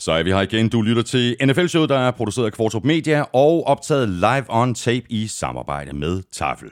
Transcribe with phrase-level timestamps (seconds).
[0.00, 0.68] Så er vi her igen.
[0.68, 5.06] Du lytter til NFL-showet, der er produceret af Kvartrup Media og optaget live on tape
[5.08, 6.70] i samarbejde med Tafel.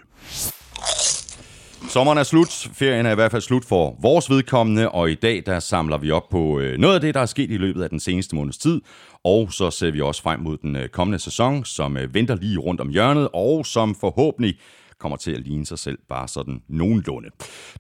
[1.88, 2.68] Sommeren er slut.
[2.74, 6.10] Ferien er i hvert fald slut for vores vedkommende, og i dag der samler vi
[6.10, 8.58] op på øh, noget af det, der er sket i løbet af den seneste måneds
[8.58, 8.80] tid.
[9.24, 12.58] Og så ser vi også frem mod den øh, kommende sæson, som øh, venter lige
[12.58, 14.58] rundt om hjørnet, og som forhåbentlig
[15.00, 17.28] kommer til at ligne sig selv bare sådan nogenlunde.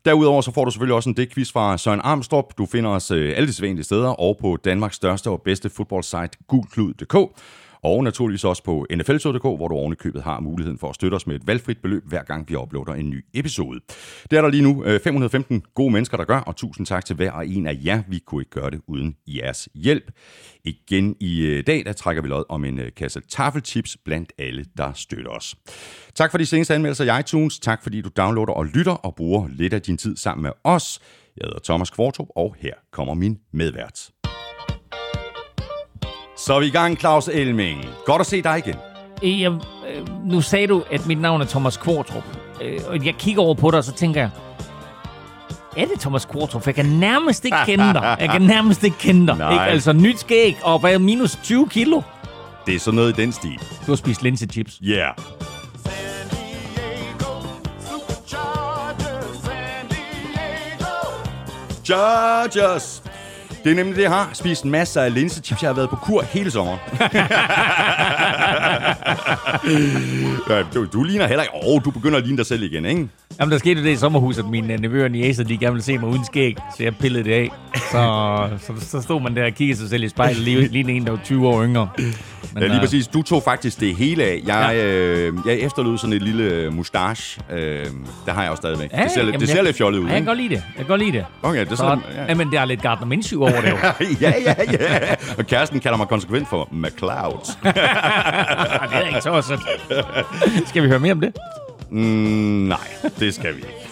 [0.04, 2.46] Derudover så får du selvfølgelig også en dækquiz fra Søren Armstrong.
[2.58, 6.30] Du finder os øh, alle de sædvanlige steder og på Danmarks største og bedste fodboldsite
[6.48, 7.16] gulklud.dk.
[7.82, 11.36] Og naturligvis også på nfl.dk, hvor du ovenikøbet har muligheden for at støtte os med
[11.36, 13.80] et valgfrit beløb, hver gang vi uploader en ny episode.
[14.30, 17.16] Det er der lige nu øh, 515 gode mennesker, der gør, og tusind tak til
[17.16, 18.02] hver og en af jer.
[18.08, 20.10] Vi kunne ikke gøre det uden jeres hjælp.
[20.64, 24.64] Igen i øh, dag, der trækker vi lod om en øh, kasse taffelchips blandt alle,
[24.76, 25.56] der støtter os.
[26.14, 27.58] Tak for de seneste anmeldelser i iTunes.
[27.58, 31.00] Tak fordi du downloader og lytter og bruger lidt af din tid sammen med os.
[31.36, 34.10] Jeg hedder Thomas Kvartrup, og her kommer min medvært.
[36.48, 37.86] Så er vi i gang, Claus Elming.
[38.04, 38.74] Godt at se dig igen.
[39.40, 42.24] Jeg, øh, nu sagde du, at mit navn er Thomas Kvartrup.
[42.62, 44.30] Øh, og jeg kigger over på dig, og så tænker jeg,
[45.76, 46.66] er det Thomas Kvartrup?
[46.66, 48.16] Jeg kan nærmest ikke kende dig.
[48.20, 49.52] Jeg kan nærmest ikke kende dig.
[49.52, 49.64] Ikke?
[49.64, 52.00] Altså nyt skæg og hvad, minus 20 kilo.
[52.66, 53.58] Det er sådan noget i den stil.
[53.86, 54.80] Du har spist linsechips.
[54.82, 54.94] Ja.
[54.96, 55.14] Yeah.
[61.84, 63.02] Chargers!
[63.68, 64.30] Det er nemlig det, jeg har.
[64.32, 65.62] Spist masser af linsechips.
[65.62, 66.78] Jeg har været på kur hele sommeren.
[70.50, 71.54] ja, du, du ligner heller ikke...
[71.54, 73.08] Åh, oh, du begynder at ligne dig selv igen, ikke?
[73.40, 75.98] Jamen, der skete det i sommerhuset, at mine nevøer og niæser, de gerne ville se
[75.98, 77.50] mig uden skæg, så jeg pillede det af.
[77.74, 81.04] Så, så, så stod man der og kiggede sig selv i spejlet, lige, lige en,
[81.04, 81.88] der var 20 år yngre.
[82.54, 83.06] Men, ja, lige øh, præcis.
[83.06, 84.42] Du tog faktisk det hele af.
[84.46, 84.84] Jeg, ja.
[84.84, 87.42] øh, jeg efterlod sådan et lille mustache.
[87.50, 87.86] Øh,
[88.26, 88.92] det har jeg også stadigvæk.
[88.92, 90.04] Ja, det ser, jamen, det ser jeg, lidt fjollet ud.
[90.06, 90.54] Ja, jeg kan godt lide det.
[90.54, 91.26] Jeg kan godt lide det.
[91.42, 92.24] Okay, det så, så, ja.
[92.28, 93.76] Jamen, det er lidt Gardner Minshew over det jo.
[94.20, 95.14] ja, ja, ja.
[95.38, 97.56] Og kæresten kalder mig konsekvent for McCloud.
[97.62, 97.72] det
[98.92, 99.58] er ikke også.
[100.66, 101.32] Skal vi høre mere om det?
[101.90, 101.98] Mm,
[102.68, 103.88] nej, det skal vi ikke.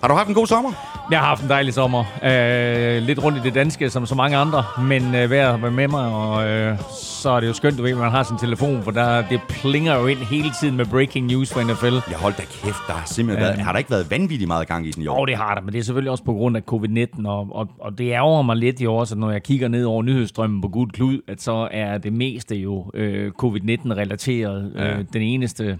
[0.00, 0.72] Har du haft en god sommer?
[1.10, 2.04] Jeg har haft en dejlig sommer.
[2.24, 6.06] Øh, lidt rundt i det danske, som så mange andre, men øh, vær med mig,
[6.06, 6.78] og øh,
[7.22, 9.40] så er det jo skønt, du ved, at man har sin telefon, for der, det
[9.48, 12.10] plinger jo ind hele tiden med breaking news for NFL.
[12.10, 14.86] Jeg holdt da kæft, der har simpelthen været, har der ikke været vanvittigt meget gang
[14.86, 15.20] i den i år?
[15.20, 17.68] Jo, det har der, men det er selvfølgelig også på grund af covid-19, og, og,
[17.80, 20.68] og det ærger mig lidt i år, så når jeg kigger ned over nyhedsstrømmen på
[20.68, 24.72] Gud Klud, at så er det meste jo øh, covid-19-relateret.
[24.76, 24.98] Ja.
[24.98, 25.78] Øh, den eneste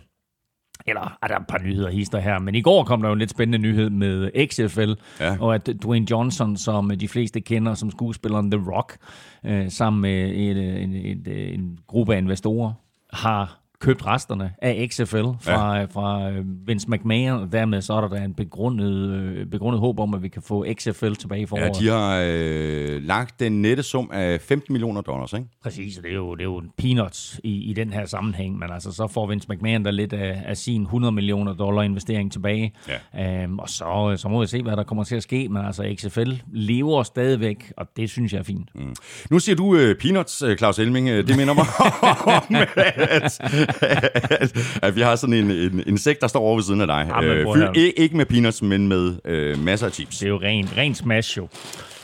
[0.87, 3.19] eller er der et par nyheder hister her, men i går kom der jo en
[3.19, 5.37] lidt spændende nyhed med XFL, ja.
[5.41, 8.97] og at Dwayne Johnson, som de fleste kender som skuespilleren The Rock,
[9.45, 12.73] øh, sammen med et, en, et, en gruppe af investorer,
[13.13, 15.85] har købt resterne af XFL fra, ja.
[15.85, 20.01] fra øh, Vince McMahon, og dermed så er der da en begrundet, øh, begrundet håb
[20.01, 21.83] om, at vi kan få XFL tilbage i foråret.
[21.83, 25.47] Ja, de har øh, lagt den nette sum af 15 millioner dollars, ikke?
[25.63, 28.93] Præcis, det er jo, det er jo peanuts i, i den her sammenhæng, men altså
[28.93, 32.75] så får Vince McMahon der lidt af, af sin 100 millioner dollar investering tilbage,
[33.15, 33.43] ja.
[33.43, 35.95] øhm, og så, så må vi se, hvad der kommer til at ske, men altså
[35.99, 38.69] XFL lever stadigvæk, og det synes jeg er fint.
[38.75, 38.95] Mm.
[39.31, 41.67] Nu siger du uh, peanuts, Claus Elming, det minder mig
[42.39, 43.41] om, at,
[44.87, 45.51] at vi har sådan en,
[45.87, 47.11] en, sæk, der står over ved siden af dig.
[47.23, 50.19] Ja, øh, ikke, ikke med peanuts, men med øh, masser af chips.
[50.19, 51.49] Det er jo ren, ren smash jo.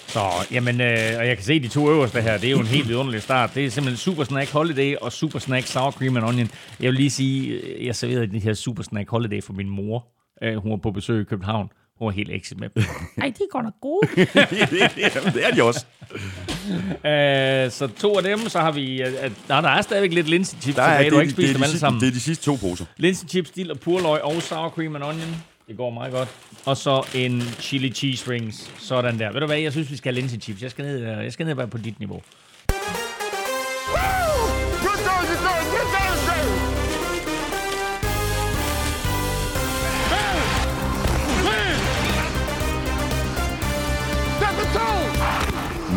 [0.08, 0.20] Så,
[0.52, 2.88] jamen, øh, og jeg kan se de to øverste her, det er jo en helt
[2.88, 3.50] vidunderlig start.
[3.54, 6.50] Det er simpelthen Super Snack Holiday og Super Snack Sour Cream and Onion.
[6.80, 10.06] Jeg vil lige sige, jeg serverede de her Super Snack Holiday for min mor.
[10.42, 11.68] Øh, hun var på besøg i København.
[11.98, 12.68] Hun var helt ekset med
[13.22, 14.08] Ej, de er godt nok gode.
[15.16, 15.84] Jamen, det er de også.
[16.10, 19.02] uh, så to af dem, så har vi...
[19.02, 19.08] Uh,
[19.48, 21.10] der, der er stadigvæk lidt linsechips der er, tilbage.
[21.10, 22.00] Du har ikke spist dem alle sammen.
[22.00, 22.84] Det er de sidste to poser.
[22.96, 25.36] Linsechips, dill og purløg og sour cream and onion.
[25.68, 26.28] Det går meget godt.
[26.64, 28.70] Og så en chili cheese rings.
[28.78, 29.32] Sådan der.
[29.32, 30.62] Ved du hvad, jeg synes, vi skal have linsechips.
[30.62, 32.22] Jeg skal ned, jeg skal ned være på dit niveau.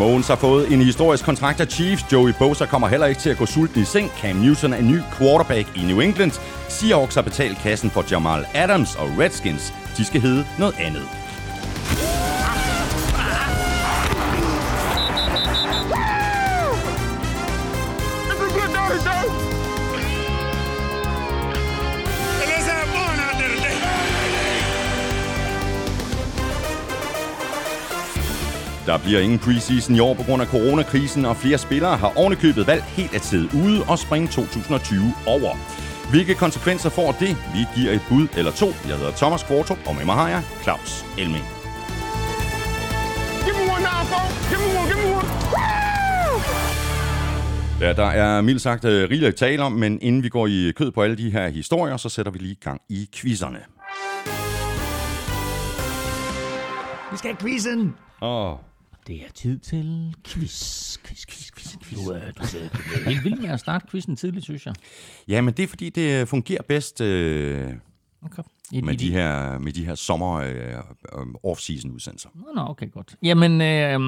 [0.02, 2.06] Mogens har fået en historisk kontrakt af Chiefs.
[2.12, 4.10] Joey Bosa kommer heller ikke til at gå sulten i seng.
[4.22, 6.32] Cam Newton er en ny quarterback i New England.
[6.70, 9.74] Seahawks har betalt kassen for Jamal Adams og Redskins.
[9.98, 11.21] De skal hedde noget andet.
[28.92, 32.68] Der bliver ingen preseason i år på grund af coronakrisen, og flere spillere har ovenikøbet
[32.68, 35.52] valgt helt at sidde ude og springe 2020 over.
[36.10, 37.38] Hvilke konsekvenser får det?
[37.56, 38.66] Vi giver et bud eller to.
[38.88, 41.46] Jeg hedder Thomas Kvartrup, og med mig har jeg Claus Elming.
[43.46, 44.02] Give me one now,
[44.52, 45.28] Give me one, give me one.
[47.82, 50.72] Ja, der er mildt sagt uh, rigeligt at tale om, men inden vi går i
[50.76, 53.60] kød på alle de her historier, så sætter vi lige gang i quizzerne.
[57.12, 57.96] Vi skal have quizzen!
[58.22, 58.58] Åh, oh,
[59.08, 62.06] Det er tid til quiz, quiz, quiz, quiz, quiz.
[62.06, 64.76] Du, er, du, er, du er helt vild med at starte quizzen tidligt, synes jeg.
[65.28, 67.74] ja, men det er fordi, det fungerer bedst øh,
[68.26, 68.44] Okay.
[68.72, 72.30] I, med, i, de her, med de her sommer øh, øh, off-season udsendelser.
[72.36, 73.16] Nå, nå, okay, godt.
[73.24, 74.00] Jamen, øh,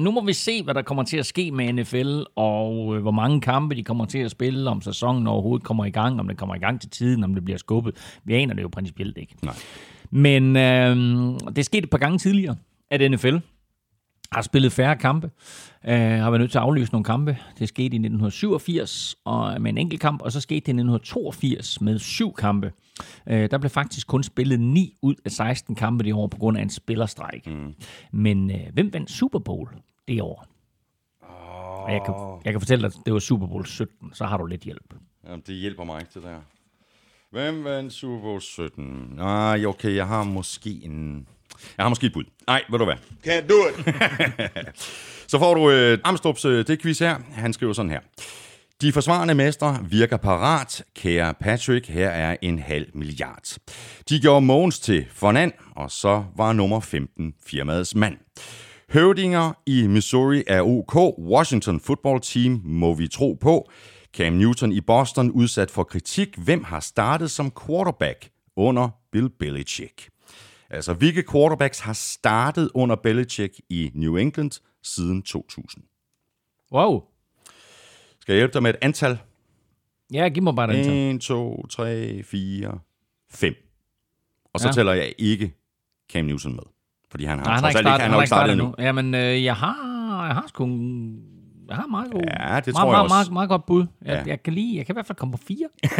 [0.00, 3.10] nu må vi se, hvad der kommer til at ske med NFL, og øh, hvor
[3.10, 6.36] mange kampe de kommer til at spille, om sæsonen overhovedet kommer i gang, om det
[6.36, 8.18] kommer i gang til tiden, om det bliver skubbet.
[8.24, 9.34] Vi aner det jo principielt ikke.
[9.42, 9.54] Nej.
[10.10, 10.96] Men øh,
[11.48, 12.56] det er sket et par gange tidligere,
[12.90, 13.36] at NFL
[14.32, 15.30] har spillet færre kampe,
[15.88, 17.38] øh, har været nødt til at aflyse nogle kampe.
[17.58, 21.80] Det skete i 1987 og med en enkelt kamp, og så skete det i 1982
[21.80, 22.72] med syv kampe.
[23.28, 26.58] Øh, der blev faktisk kun spillet 9 ud af 16 kampe det år på grund
[26.58, 27.46] af en spillerstræk.
[27.46, 27.74] Mm.
[28.12, 29.68] Men øh, hvem vandt Super Bowl
[30.08, 30.46] det år?
[31.22, 31.92] Oh.
[31.92, 32.14] Jeg, kan,
[32.44, 34.94] jeg kan fortælle dig, at det var Super Bowl 17, så har du lidt hjælp.
[35.24, 36.40] Jamen, det hjælper mig ikke, det der.
[37.30, 39.12] Hvem vandt Super Bowl 17?
[39.16, 41.28] Nej, okay, jeg har måske en...
[41.78, 42.24] Jeg har måske et bud.
[42.46, 42.94] Nej, ved du hvad?
[43.26, 43.96] Can't do it.
[45.28, 47.16] Så får du øh, Amstrup's øh, det quiz her.
[47.32, 48.00] Han skriver sådan her.
[48.80, 50.84] De forsvarende mestre virker parat.
[50.96, 53.56] Kære Patrick, her er en halv milliard.
[54.08, 58.16] De gjorde Mogens til fornand, og så var nummer 15 firmaets mand.
[58.92, 60.94] Høvdinger i Missouri er OK.
[61.18, 63.70] Washington football team må vi tro på.
[64.16, 66.36] Cam Newton i Boston udsat for kritik.
[66.36, 70.08] Hvem har startet som quarterback under Bill Belichick?
[70.70, 74.50] Altså, hvilke quarterbacks har startet under Belichick i New England
[74.82, 75.84] siden 2000?
[76.72, 77.02] Wow.
[78.20, 79.18] Skal jeg hjælpe dig med et antal?
[80.12, 81.20] Ja, giv mig bare den.
[81.20, 81.34] så.
[81.34, 82.78] 1, 2, 3, 4,
[83.30, 83.54] 5.
[84.54, 84.72] Og så Ja.
[84.72, 85.54] tæller jeg ikke
[86.12, 86.62] Cam Newton med.
[87.10, 88.74] Fordi han har, Nej, han har ikke startet, han har ikke startet endnu.
[88.78, 90.66] Jamen, øh, jeg har, jeg har sgu
[91.76, 93.14] har meget god, Ja, det meget, tror jeg meget, også.
[93.14, 93.86] Meget, meget godt bud.
[94.04, 94.30] Jeg, Ja.
[94.30, 95.68] jeg, kan lige, jeg kan i hvert fald komme på fire.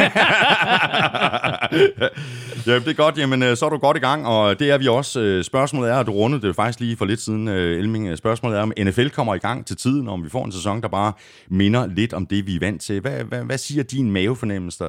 [2.67, 3.17] ja, det er godt.
[3.17, 5.19] Jamen, øh, så er du godt i gang, og det er vi også.
[5.19, 8.17] Øh, Spørgsmålet er, og du rundede det faktisk lige for lidt siden, øh, Elming.
[8.17, 10.81] Spørgsmålet er, om NFL kommer i gang til tiden, og om vi får en sæson,
[10.81, 11.13] der bare
[11.49, 12.99] minder lidt om det, vi er vant til.
[13.01, 14.83] Hvad, hvad, hvad siger din mavefornemmelse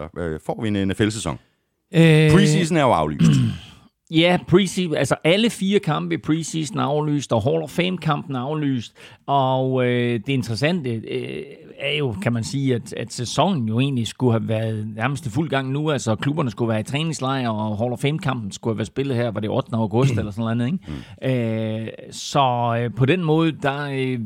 [0.46, 1.38] Får vi en NFL-sæson?
[1.94, 3.30] Øh, Preseason er jo aflyst.
[4.10, 8.40] Ja, preseason, altså alle fire kampe i preseason er aflyst, og Hall of Fame-kampen er
[8.40, 8.92] aflyst.
[9.26, 11.42] Og øh, det interessante øh,
[11.78, 15.30] er jo, kan man sige, at, at sæsonen jo egentlig skulle have været nærmest i
[15.30, 15.90] fuld gang nu.
[15.90, 19.30] Altså klubberne skulle være i træningslejr, og Hall of Fame-kampen skulle have været spillet her,
[19.30, 19.76] var det 8.
[19.76, 20.72] august eller sådan noget,
[21.22, 21.82] ikke?
[21.82, 23.90] Øh, så øh, på den måde, der...
[23.92, 24.20] Øh,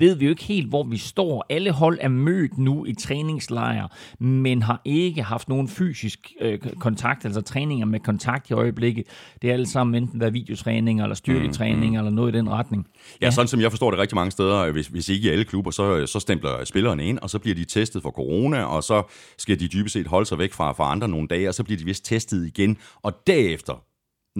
[0.00, 1.46] ved vi jo ikke helt, hvor vi står.
[1.50, 3.88] Alle hold er mødt nu i træningslejre,
[4.18, 9.04] men har ikke haft nogen fysisk øh, kontakt, altså træninger med kontakt i øjeblikket.
[9.42, 12.86] Det er alle sammen enten været videotræninger, eller styrketræning, eller noget i den retning.
[13.22, 15.70] Ja, sådan som jeg forstår det rigtig mange steder, hvis, hvis ikke i alle klubber,
[15.70, 19.02] så, så stempler spillerne ind, og så bliver de testet for corona, og så
[19.38, 21.78] skal de dybest set holde sig væk fra, fra andre nogle dage, og så bliver
[21.78, 23.82] de vist testet igen, og derefter,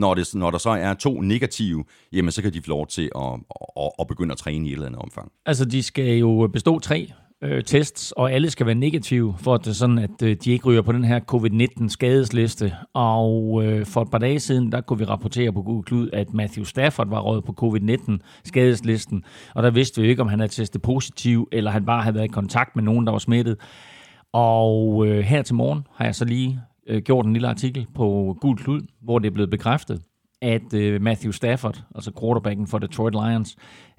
[0.00, 3.10] når, det, når der så er to negative, jamen så kan de få lov til
[3.16, 3.32] at,
[3.76, 5.32] at, at begynde at træne i et eller andet omfang.
[5.46, 7.12] Altså, de skal jo bestå tre
[7.42, 10.52] øh, tests, og alle skal være negative, for at det er sådan, at øh, de
[10.52, 12.72] ikke ryger på den her covid-19 skadesliste.
[12.94, 16.34] Og øh, for et par dage siden, der kunne vi rapportere på Google Klud, at
[16.34, 20.52] Matthew Stafford var røget på covid-19 skadeslisten, og der vidste vi ikke, om han havde
[20.52, 23.56] testet positiv, eller han bare havde været i kontakt med nogen, der var smittet.
[24.32, 28.36] Og øh, her til morgen har jeg så lige øh, gjort en lille artikel på
[28.40, 30.02] Gul Klud, hvor det er blevet bekræftet,
[30.42, 33.56] at øh, Matthew Stafford, altså quarterbacken for Detroit Lions,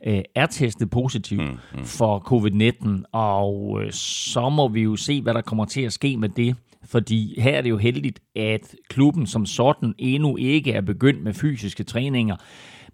[0.08, 1.84] øh, er testet positiv mm, mm.
[1.86, 6.18] for covid-19, og øh, så må vi jo se, hvad der kommer til at ske
[6.18, 6.56] med det.
[6.86, 11.34] Fordi her er det jo heldigt, at klubben som sådan endnu ikke er begyndt med
[11.34, 12.36] fysiske træninger.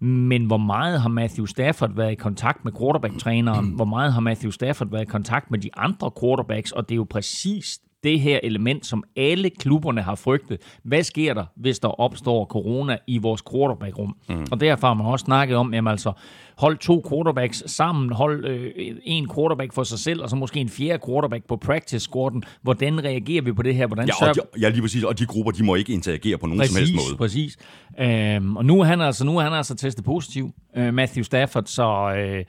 [0.04, 3.66] Men hvor meget har Matthew Stafford været i kontakt med quarterback-træneren?
[3.76, 6.72] Hvor meget har Matthew Stafford været i kontakt med de andre quarterbacks?
[6.72, 10.58] Og det er jo præcis det her element, som alle klubberne har frygtet.
[10.84, 14.16] Hvad sker der, hvis der opstår corona i vores quarterback-rum?
[14.28, 14.46] Mm.
[14.50, 16.12] Og derfor har man også snakket om, jamen altså,
[16.58, 18.72] hold to quarterbacks sammen, hold øh,
[19.04, 22.42] en quarterback for sig selv, og så måske en fjerde quarterback på practice-squaden.
[22.62, 23.86] Hvordan reagerer vi på det her?
[23.86, 26.46] Hvordan Ja, og de, ja, lige præcis, og de grupper, de må ikke interagere på
[26.46, 27.16] nogen som helst måde.
[27.16, 27.56] Præcis,
[28.00, 31.64] øhm, og nu er han altså, nu er han altså testet positiv, øh, Matthew Stafford,
[31.66, 32.44] så øh,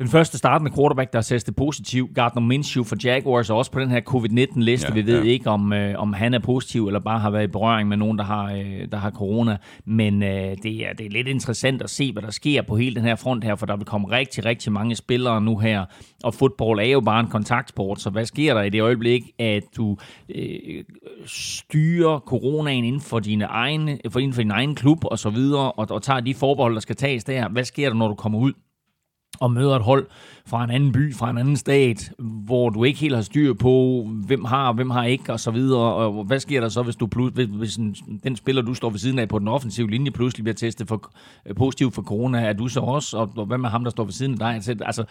[0.00, 3.80] den første startende quarterback, der er testet positiv, Gardner Minshew for Jaguars, er også på
[3.80, 4.88] den her covid-19-liste.
[4.88, 5.30] Ja, Vi ved ja.
[5.30, 8.18] ikke, om, øh, om han er positiv, eller bare har været i berøring med nogen,
[8.18, 9.56] der har, øh, der har corona.
[9.84, 12.94] Men øh, det, er, det er lidt interessant at se, hvad der sker på hele
[12.94, 15.84] den her front her, for der vil komme rigtig, rigtig mange spillere nu her.
[16.24, 19.62] Og fodbold er jo bare en kontaktsport, så hvad sker der i det øjeblik, at
[19.76, 19.96] du
[20.34, 20.84] øh,
[21.26, 25.72] styrer coronaen inden for, dine egne, for inden for din egen klub og så videre,
[25.72, 27.48] og, og tager de forbehold, der skal tages der?
[27.48, 28.52] Hvad sker der, når du kommer ud?
[29.40, 30.06] Og møder et hold
[30.50, 34.06] fra en anden by, fra en anden stat, hvor du ikke helt har styr på,
[34.26, 35.94] hvem har, hvem har ikke, og så videre.
[35.94, 38.98] Og hvad sker der så, hvis du hvis, hvis en, den spiller, du står ved
[38.98, 41.12] siden af på den offensive linje, pludselig bliver testet for,
[41.56, 44.12] positiv for corona, er du så også, og, og hvad med ham, der står ved
[44.12, 44.54] siden af dig?
[44.54, 45.04] Altså, altså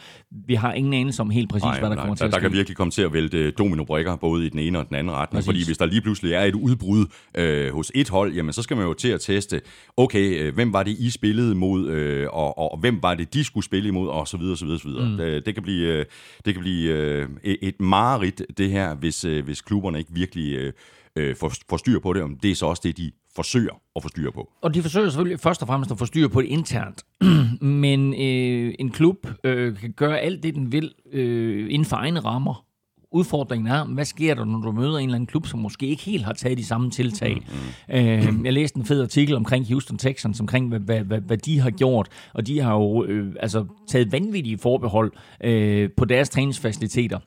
[0.48, 2.36] vi har ingen anelse om helt præcis, nej, hvad der nej, kommer til at ske.
[2.36, 5.14] Der kan virkelig komme til at vælte dominobrikker, både i den ene og den anden
[5.14, 5.48] retning, præcis.
[5.48, 7.06] fordi hvis der lige pludselig er et udbrud
[7.36, 9.62] øh, hos et hold, jamen så skal man jo til at teste,
[9.98, 13.34] okay, øh, hvem var det, I spillede mod, øh, og, og, og hvem var det,
[13.34, 15.10] de skulle spille imod, og så videre, så videre, så videre.
[15.10, 15.20] Mm.
[15.36, 16.06] Det, det kan blive, øh,
[16.46, 20.74] det kan blive øh, et mareridt, det her, hvis, øh, hvis klubberne ikke virkelig øh,
[21.16, 24.04] øh, får, får styr på det, om det er så også det, de forsøger at
[24.04, 24.52] få styr på.
[24.62, 27.06] Og de forsøger selvfølgelig først og fremmest at få styr på det internt.
[27.62, 32.20] Men øh, en klub øh, kan gøre alt det, den vil øh, inden for egne
[32.20, 32.66] rammer
[33.12, 36.04] udfordringen er, hvad sker der, når du møder en eller anden klub, som måske ikke
[36.04, 37.36] helt har taget de samme tiltag?
[37.36, 37.96] Mm, mm.
[37.96, 41.60] Øh, jeg læste en fed artikel omkring Houston Texans, omkring hvad, hvad, hvad, hvad de
[41.60, 45.12] har gjort, og de har jo øh, altså, taget vanvittige forbehold
[45.44, 47.20] øh, på deres træningsfaciliteter.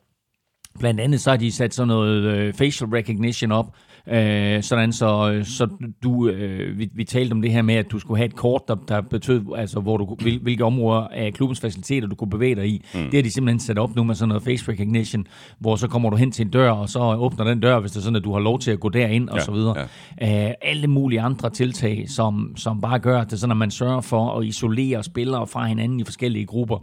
[0.79, 3.75] Blandt andet så har de sat sådan noget øh, facial recognition op,
[4.09, 5.67] Øh, sådan så, så
[6.03, 8.61] du, øh, vi, vi talte om det her med, at du skulle have et kort,
[8.67, 12.55] der, der betød, altså hvor du, hvil, hvilke områder af klubbens faciliteter, du kunne bevæge
[12.55, 12.85] dig i.
[12.93, 12.99] Mm.
[12.99, 15.27] Det har de simpelthen sat op nu med sådan noget face recognition,
[15.59, 17.97] hvor så kommer du hen til en dør, og så åbner den dør, hvis det
[17.97, 19.75] er sådan, at du har lov til at gå derind, ja, og så videre.
[20.21, 20.47] Ja.
[20.47, 24.01] Øh, alle mulige andre tiltag, som, som bare gør, at det sådan, at man sørger
[24.01, 26.77] for at isolere spillere fra hinanden i forskellige grupper.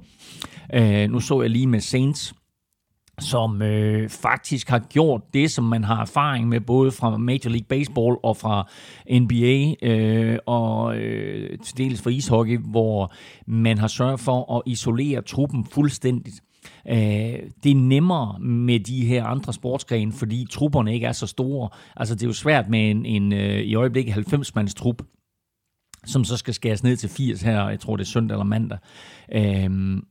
[0.75, 2.35] Øh, nu så jeg lige med Saints,
[3.21, 7.67] som øh, faktisk har gjort det, som man har erfaring med, både fra Major League
[7.69, 8.69] Baseball og fra
[9.11, 13.13] NBA øh, og øh, til dels fra ishockey, hvor
[13.47, 16.41] man har sørget for at isolere truppen fuldstændigt.
[16.89, 16.97] Øh,
[17.65, 21.69] det er nemmere med de her andre sportsgrene, fordi trupperne ikke er så store.
[21.97, 25.03] Altså det er jo svært med en, en øh, i øjeblikket 90-mands trup,
[26.07, 28.79] som så skal skæres ned til 80 her, jeg tror det er søndag eller mandag.
[29.33, 30.03] Øh,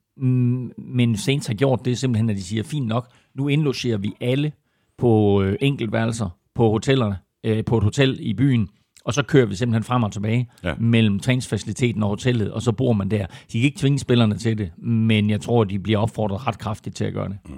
[0.77, 4.51] men Saints har gjort det simpelthen, at de siger, fint nok, nu indlogerer vi alle
[4.97, 8.69] på øh, enkeltværelser på hotellerne, øh, på et hotel i byen,
[9.05, 10.73] og så kører vi simpelthen frem og tilbage ja.
[10.79, 13.25] mellem træningsfaciliteten og hotellet, og så bor man der.
[13.25, 16.95] De kan ikke tvinge spillerne til det, men jeg tror, de bliver opfordret ret kraftigt
[16.95, 17.37] til at gøre det.
[17.45, 17.55] Mm.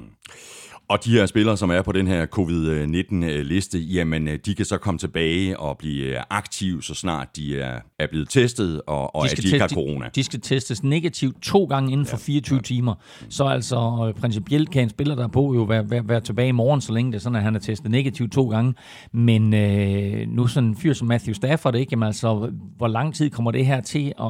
[0.92, 4.98] Og de her spillere, som er på den her covid-19-liste, jamen de kan så komme
[4.98, 9.38] tilbage og blive aktive, så snart de er, er blevet testet, og, og de at
[9.38, 10.06] de ikke har corona.
[10.06, 12.62] De, de skal testes negativt to gange inden for ja, 24 ja.
[12.62, 12.94] timer.
[13.30, 16.48] Så altså øh, principielt kan en spiller, der er på, jo være, være, være tilbage
[16.48, 18.74] i morgen, så længe det er sådan, at han er testet negativt to gange.
[19.12, 21.90] Men øh, nu sådan en fyr som Matthew Stafford, ikke?
[21.92, 24.26] Jamen, altså, hvor lang tid kommer det her til at,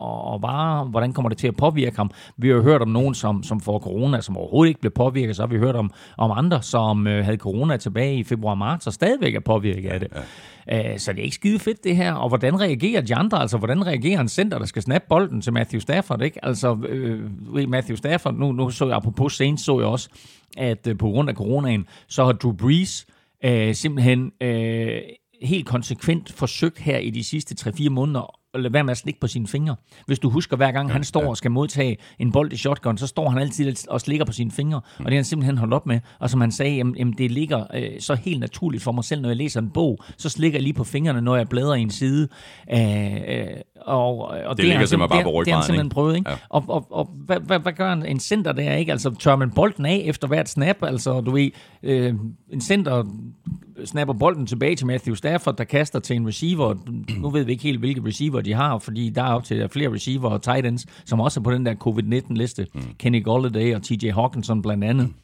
[0.00, 0.84] at, at vare?
[0.84, 2.10] Hvordan kommer det til at påvirke ham?
[2.36, 5.36] Vi har jo hørt om nogen, som, som får corona, som overhovedet ikke bliver påvirket,
[5.36, 8.92] så har vi hørt om, om andre, som øh, havde corona tilbage i februar-marts, og
[8.92, 10.08] stadigvæk er påvirket af det.
[10.68, 10.92] Ja.
[10.92, 12.12] Øh, så det er ikke skide fedt det her.
[12.12, 13.40] Og hvordan reagerer de andre?
[13.40, 16.22] Altså, hvordan reagerer en center, der skal snappe bolden til Matthew Stafford?
[16.22, 16.44] Ikke?
[16.44, 17.20] Altså, øh,
[17.68, 20.08] Matthew Stafford, nu, nu så jeg, apropos Saints, så jeg også,
[20.56, 23.06] at øh, på grund af coronaen, så har Drew Brees
[23.44, 25.00] øh, simpelthen øh,
[25.42, 29.26] helt konsekvent forsøgt her i de sidste 3-4 måneder lade være med at slikke på
[29.26, 29.76] sine fingre.
[30.06, 31.28] Hvis du husker, hver gang ja, han står ja.
[31.28, 34.50] og skal modtage en bold i shotgun, så står han altid og slikker på sine
[34.50, 35.04] fingre, mm.
[35.04, 36.00] og det har han simpelthen holdt op med.
[36.18, 39.20] Og som han sagde, jamen, jamen det ligger øh, så helt naturligt for mig selv,
[39.20, 41.80] når jeg læser en bog, så slikker jeg lige på fingrene, når jeg bladrer i
[41.80, 42.28] en side.
[42.72, 43.46] Øh, øh,
[43.80, 45.44] og, og det, det ligger simpelthen bare på ryggraden.
[45.44, 46.30] Det har han simpelthen prøvet, ikke?
[46.30, 46.36] Ja.
[46.48, 48.92] Og, og, og hvad, hvad, hvad gør en, en center der, ikke?
[48.92, 50.76] Altså, tør man bolden af efter hvert snap?
[50.82, 51.50] Altså, du ved,
[51.82, 52.14] øh,
[52.52, 53.04] en center
[53.84, 56.74] snapper bolden tilbage til Matthew Stafford, der kaster til en receiver.
[57.18, 59.92] Nu ved vi ikke helt, hvilke receiver de har, fordi der er op til flere
[59.92, 62.66] receiver og tight ends, som også er på den der COVID-19-liste.
[62.74, 62.82] Mm.
[62.98, 65.06] Kenny Golladay og TJ Hawkinson blandt andet.
[65.06, 65.14] Mm.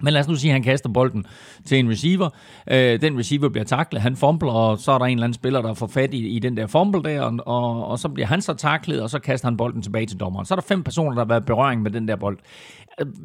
[0.00, 1.26] Men lad os nu sige, at han kaster bolden
[1.64, 2.30] til en receiver.
[2.70, 5.62] Øh, den receiver bliver taklet, han fumbler, og så er der en eller anden spiller,
[5.62, 8.42] der får fat i, i den der fumble der, og, og, og så bliver han
[8.42, 10.46] så taklet, og så kaster han bolden tilbage til dommeren.
[10.46, 12.38] Så er der fem personer, der har været berøring med den der bold.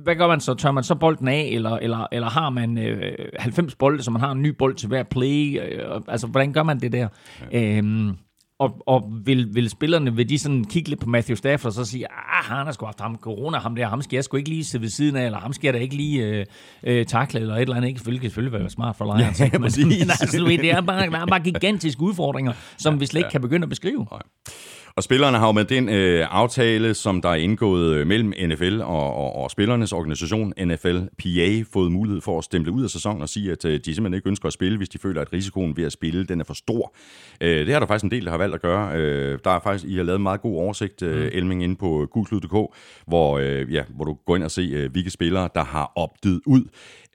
[0.04, 0.54] Hvad gør man så?
[0.54, 4.22] Tør man så bolden af, eller, eller, eller har man øh, 90 bolde, så man
[4.22, 5.60] har en ny bold til hver play?
[5.62, 7.08] Øh, altså, hvordan gør man det der?
[7.52, 7.78] Ja.
[7.78, 8.18] Øhm,
[8.60, 11.86] og, og vil, vil spillerne, vil de sådan kigge lidt på Matthew Stafford og så
[11.86, 14.50] sige, ah, han har sgu haft ham corona, ham der, ham skal jeg sgu ikke
[14.50, 16.46] lige sidde ved siden af, eller ham skal jeg da ikke lige øh,
[16.84, 17.88] øh, takle, eller et eller andet.
[17.88, 19.40] Ikke selvfølgelig, selvfølgelig være smart for Lions.
[19.40, 23.00] Ja, ja, men, men altså, det er bare, der er bare gigantiske udfordringer, som ja,
[23.00, 23.32] vi slet ikke ja.
[23.32, 24.08] kan begynde at beskrive.
[24.12, 24.22] Nej.
[25.00, 28.82] Og spillerne har jo med den øh, aftale, som der er indgået øh, mellem NFL
[28.82, 33.30] og, og, og spillernes organisation, NFLPA, fået mulighed for at stemple ud af sæsonen og
[33.30, 35.84] sige, at øh, de simpelthen ikke ønsker at spille, hvis de føler, at risikoen ved
[35.84, 36.96] at spille den er for stor.
[37.42, 38.98] Øh, det har der faktisk en del, der har valgt at gøre.
[38.98, 41.30] Øh, der er faktisk, I har lavet en meget god oversigt, øh, mm.
[41.34, 42.76] Elming, inde på gulklud.dk,
[43.08, 46.42] hvor, øh, ja, hvor du går ind og se, øh, hvilke spillere, der har opdydet
[46.46, 46.64] ud.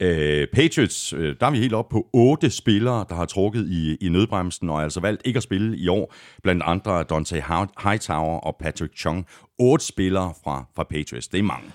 [0.00, 3.96] Øh, Patriots, øh, der er vi helt op på otte spillere, der har trukket i,
[4.00, 6.14] i nødbremsen, og altså valgt ikke at spille i år.
[6.42, 7.44] Blandt andre Dante
[7.84, 9.26] Hightower og Patrick Chung.
[9.58, 11.70] Otte spillere fra, fra Patriots, det er mange.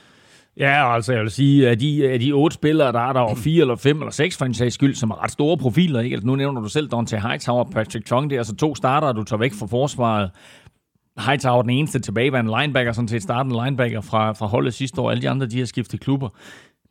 [0.57, 3.61] Ja, altså jeg vil sige, at de, af de otte spillere, der er der fire
[3.61, 5.99] eller fem eller seks for en sags skyld, som er ret store profiler.
[5.99, 6.13] Ikke?
[6.13, 8.29] Altså, nu nævner du selv Dante Hightower og Patrick Chung.
[8.29, 10.31] Det er altså to starter, du tager væk fra forsvaret.
[11.25, 15.01] Hightower den eneste tilbage var en linebacker, sådan set starten linebacker fra, fra holdet sidste
[15.01, 15.11] år.
[15.11, 16.29] Alle de andre, de har skiftet klubber.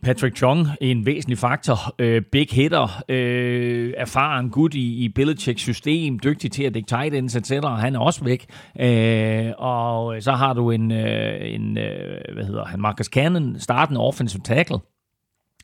[0.05, 6.19] Patrick Chung, en væsentlig faktor, øh, big hitter, øh, erfaren gut i, i Belichicks system,
[6.19, 7.53] dygtig til at dække tight ends, etc.
[7.65, 8.47] Han er også væk.
[8.81, 14.01] Øh, og så har du en, øh, en øh, hvad hedder han, Marcus Cannon, startende
[14.01, 14.79] offensive tackle,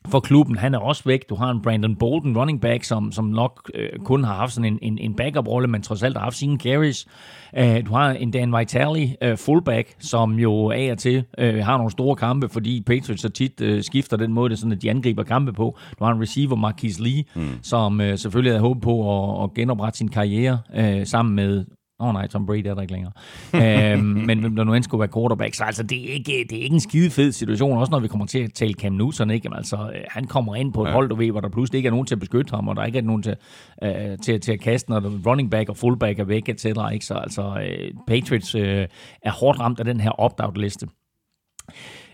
[0.09, 0.57] for klubben.
[0.57, 1.29] Han er også væk.
[1.29, 4.73] Du har en Brandon Bolden, running back, som, som nok øh, kun har haft sådan
[4.73, 7.07] en, en, en backup-rolle, men trods alt har haft sine carries.
[7.59, 11.77] Uh, du har en Dan Vitale, uh, fullback, som jo af og til uh, har
[11.77, 14.89] nogle store kampe, fordi Patriots så tit uh, skifter den måde, det sådan, at de
[14.89, 15.77] angriber kampe på.
[15.99, 17.49] Du har en receiver, Marquis Lee, mm.
[17.61, 21.65] som uh, selvfølgelig havde håbet på at, at genoprette sin karriere uh, sammen med
[21.99, 23.11] Åh oh, nej, Tom Brady er der ikke længere.
[23.93, 26.57] øhm, men hvem der nu end skulle være quarterback, så altså, det, er ikke, det
[26.57, 29.31] er ikke en skide fed situation, også når vi kommer til at tale Cam Newton.
[29.31, 29.49] Ikke?
[29.49, 30.93] Men, altså, øh, han kommer ind på et ja.
[30.93, 32.85] hold, du ved, hvor der pludselig ikke er nogen til at beskytte ham, og der
[32.85, 33.35] ikke er nogen til,
[33.83, 36.65] øh, til, til at kaste, når running back og fullback er væk, etc.
[36.65, 37.05] Ikke?
[37.05, 38.87] Så altså, øh, Patriots øh,
[39.21, 40.87] er hårdt ramt af den her opt-out-liste.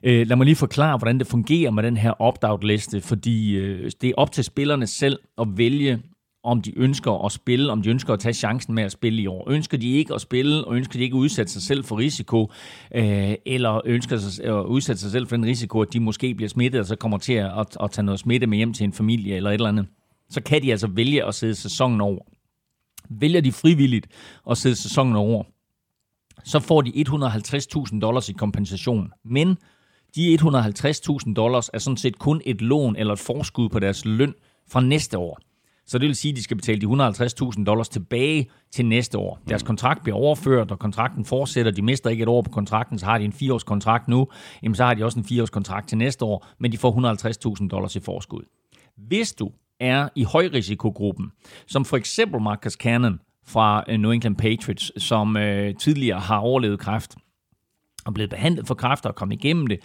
[0.04, 4.10] Øh, lad mig lige forklare, hvordan det fungerer med den her opt-out-liste, fordi øh, det
[4.10, 6.00] er op til spillerne selv at vælge,
[6.44, 9.28] om de ønsker at spille, om de ønsker at tage chancen med at spille i
[9.28, 9.50] år.
[9.50, 12.52] Ønsker de ikke at spille, og ønsker de ikke at udsætte sig selv for risiko,
[12.96, 16.36] øh, eller ønsker sig øh, at udsætte sig selv for den risiko, at de måske
[16.36, 18.84] bliver smittet, og så kommer til at, at, at tage noget smitte med hjem til
[18.84, 19.88] en familie eller et eller andet,
[20.30, 22.22] så kan de altså vælge at sidde sæsonen over.
[23.10, 24.08] Vælger de frivilligt
[24.50, 25.44] at sidde sæsonen over,
[26.44, 29.12] så får de 150.000 dollars i kompensation.
[29.26, 29.58] Men
[30.16, 34.34] de 150.000 dollars er sådan set kun et lån eller et forskud på deres løn
[34.68, 35.40] fra næste år.
[35.92, 39.40] Så det vil sige, at de skal betale de 150.000 dollars tilbage til næste år.
[39.50, 41.72] Deres kontrakt bliver overført, og kontrakten fortsætter.
[41.72, 44.28] De mister ikke et år på kontrakten, så har de en fireårskontrakt nu.
[44.64, 47.96] Jamen, så har de også en fireårskontrakt til næste år, men de får 150.000 dollars
[47.96, 48.42] i forskud.
[48.98, 51.32] Hvis du er i højrisikogruppen,
[51.68, 56.80] som for eksempel Marcus Cannon fra øh, New England Patriots, som øh, tidligere har overlevet
[56.80, 57.16] kræft
[58.06, 59.80] og blevet behandlet for kræft og kommet igennem det,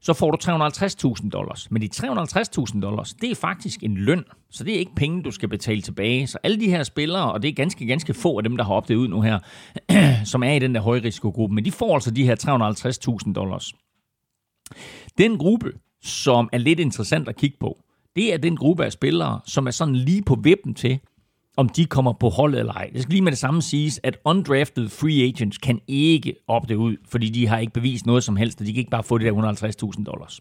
[0.00, 1.70] så får du 350.000 dollars.
[1.70, 5.30] Men de 350.000 dollars, det er faktisk en løn, så det er ikke penge, du
[5.30, 6.26] skal betale tilbage.
[6.26, 8.74] Så alle de her spillere, og det er ganske, ganske få af dem, der har
[8.74, 9.38] opdaget ud nu her,
[10.32, 13.74] som er i den der højrisikogruppe, men de får altså de her 350.000 dollars.
[15.18, 17.78] Den gruppe, som er lidt interessant at kigge på,
[18.16, 21.00] det er den gruppe af spillere, som er sådan lige på vippen til
[21.56, 22.90] om de kommer på holdet eller ej.
[22.92, 26.96] Det skal lige med det samme siges, at undrafted free agents kan ikke opte ud,
[27.08, 29.26] fordi de har ikke bevist noget som helst, og de kan ikke bare få det
[29.26, 30.40] der 150.000 dollars.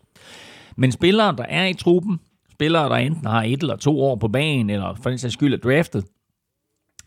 [0.77, 2.19] Men spillere, der er i truppen,
[2.51, 5.53] spillere, der enten har et eller to år på banen, eller for den sags skyld
[5.53, 6.05] er draftet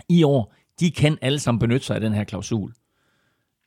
[0.09, 2.73] i år, de kan alle sammen benytte sig af den her klausul.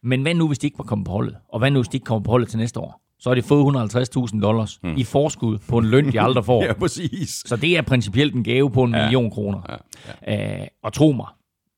[0.03, 1.37] Men hvad nu, hvis de ikke var kommet på holdet?
[1.49, 3.00] Og hvad nu, hvis de ikke kommer på holdet til næste år?
[3.21, 4.97] Så har de fået 150.000 dollars hmm.
[4.97, 6.63] i forskud på en løn, de aldrig får.
[6.63, 7.43] ja, præcis.
[7.45, 9.01] Så det er principielt en gave på en ja.
[9.01, 9.61] million kroner.
[9.69, 9.75] Ja.
[10.27, 10.61] Ja.
[10.61, 11.27] Æh, og tro mig,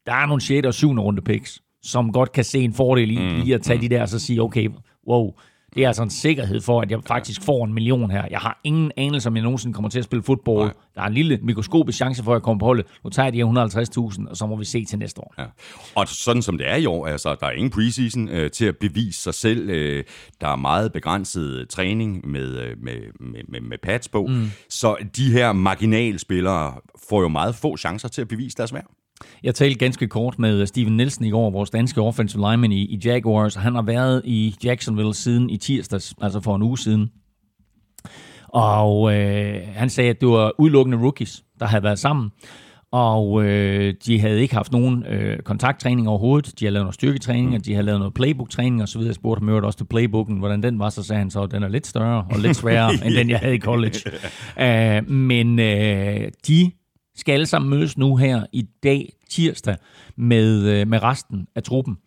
[0.06, 0.68] der er nogle 6.
[0.68, 0.90] og 7.
[0.90, 3.42] runde picks, som godt kan se en fordel i, mm.
[3.46, 3.82] i at tage mm.
[3.82, 4.70] de der og så sige, okay,
[5.08, 5.34] wow,
[5.76, 8.26] det er altså en sikkerhed for, at jeg faktisk får en million her.
[8.32, 10.68] Jeg har ingen anelse, om jeg nogensinde kommer til at spille fodbold.
[10.68, 10.74] Nej.
[10.96, 12.86] Der er en lille mikroskopisk chance for, at jeg kommer på holdet.
[13.04, 15.34] Nu tager jeg de her 150.000, og så må vi se til næste år.
[15.38, 15.46] Ja.
[15.96, 18.78] Og sådan som det er i år, altså, der er ingen preseason øh, til at
[18.78, 19.70] bevise sig selv.
[19.70, 20.04] Øh,
[20.42, 24.26] der er meget begrænset træning med, øh, med, med, med, med pads på.
[24.26, 24.52] Mm.
[24.70, 26.74] Så de her marginalspillere
[27.10, 28.86] får jo meget få chancer til at bevise deres værd.
[29.44, 33.00] Jeg talte ganske kort med Steven Nielsen i går, vores danske offensive lineman i, i
[33.06, 33.56] Jaguars.
[33.56, 37.12] Han har været i Jacksonville siden i tirsdags, altså for en uge siden.
[38.48, 42.32] Og øh, han sagde, at det var udelukkende rookies, der havde været sammen.
[42.94, 46.60] Og øh, de havde ikke haft nogen øh, kontakttræning overhovedet.
[46.60, 49.02] De havde lavet noget styrketræning, og de havde lavet noget playbook-træning osv.
[49.02, 50.90] Jeg spurgte ham også til playbooken, hvordan den var.
[50.90, 53.40] Så sagde han så, at den er lidt større og lidt sværere, end den jeg
[53.40, 54.00] havde i college.
[54.58, 56.72] Uh, men øh, de
[57.15, 59.76] skal alle sammen mødes nu her i dag, tirsdag,
[60.15, 61.97] med, øh, med resten af truppen.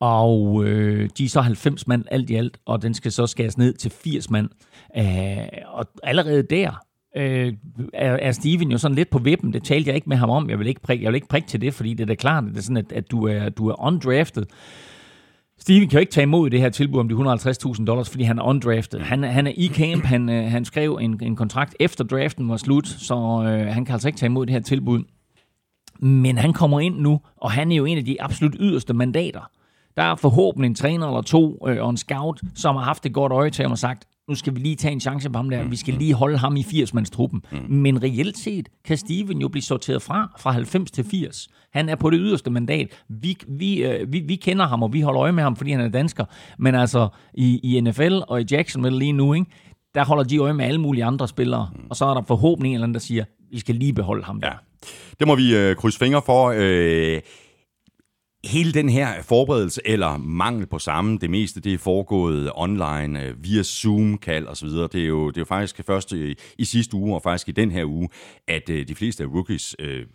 [0.00, 3.58] Og øh, de er så 90 mand alt i alt, og den skal så skæres
[3.58, 4.48] ned til 80 mand.
[4.96, 7.52] Øh, og allerede der øh,
[7.94, 9.52] er, er Steven jo sådan lidt på vippen.
[9.52, 10.50] Det talte jeg ikke med ham om.
[10.50, 12.44] Jeg vil ikke prikke, jeg vil ikke prikke til det, fordi det er da klart,
[12.44, 14.44] at det er sådan, at, at du, er, du er undrafted.
[15.58, 18.38] Steven kan jo ikke tage imod det her tilbud om de 150.000 dollars, fordi han
[18.38, 19.00] er undrafted.
[19.00, 22.56] Han, han er i camp, han, øh, han skrev en, en kontrakt efter draften var
[22.56, 25.02] slut, så øh, han kan altså ikke tage imod det her tilbud.
[26.00, 29.50] Men han kommer ind nu, og han er jo en af de absolut yderste mandater.
[29.96, 33.12] Der er forhåbentlig en træner eller to øh, og en scout, som har haft et
[33.12, 35.50] godt øje til ham og sagt, nu skal vi lige tage en chance på ham
[35.50, 37.40] der, vi skal lige holde ham i 80-mandstruppen.
[37.52, 37.58] Mm.
[37.68, 41.48] Men reelt set kan Steven jo blive sorteret fra, fra 90 til 80.
[41.72, 43.02] Han er på det yderste mandat.
[43.08, 45.80] Vi, vi, øh, vi, vi kender ham, og vi holder øje med ham, fordi han
[45.80, 46.24] er dansker.
[46.58, 49.46] Men altså, i, i NFL og i Jacksonville lige nu, ikke,
[49.94, 51.86] der holder de øje med alle mulige andre spillere, mm.
[51.90, 54.40] og så er der forhåbentlig en eller anden, der siger, vi skal lige beholde ham
[54.40, 54.48] der.
[54.48, 54.54] Ja.
[55.18, 56.54] Det må vi øh, krydse fingre for.
[56.56, 57.20] Øh,
[58.46, 63.44] hele den her forberedelse, eller mangel på samme, det meste det er foregået online, øh,
[63.44, 64.68] via Zoom-kald osv.
[64.68, 67.52] Det er jo, det er jo faktisk først i, i sidste uge, og faktisk i
[67.52, 68.08] den her uge,
[68.48, 70.06] at øh, de fleste af rookies øh,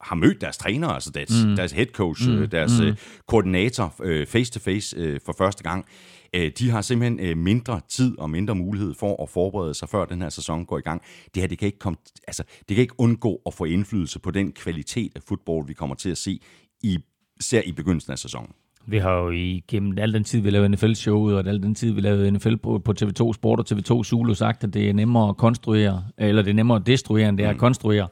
[0.00, 1.56] har mødt deres træner, altså deres, mm.
[1.56, 2.48] deres head coach, mm.
[2.48, 2.96] deres mm.
[3.26, 5.86] koordinator øh, face to face øh, for første gang.
[6.34, 10.04] Øh, de har simpelthen øh, mindre tid og mindre mulighed for at forberede sig, før
[10.04, 11.02] den her sæson går i gang.
[11.34, 11.96] Det her, det kan ikke, komme,
[12.26, 15.96] altså, det kan ikke undgå at få indflydelse på den kvalitet af fodbold, vi kommer
[15.96, 16.40] til at se
[16.82, 16.98] i,
[17.40, 18.50] ser i begyndelsen af sæsonen.
[18.88, 22.00] Vi har jo igennem al den tid, vi lavede NFL-showet, og al den tid, vi
[22.00, 25.36] lavede NFL på, på TV2 Sport og TV2 Zulu, sagt, at det er nemmere at
[25.36, 27.60] konstruere, eller det er nemmere at destruere, end det er at mm.
[27.60, 28.08] konstruere.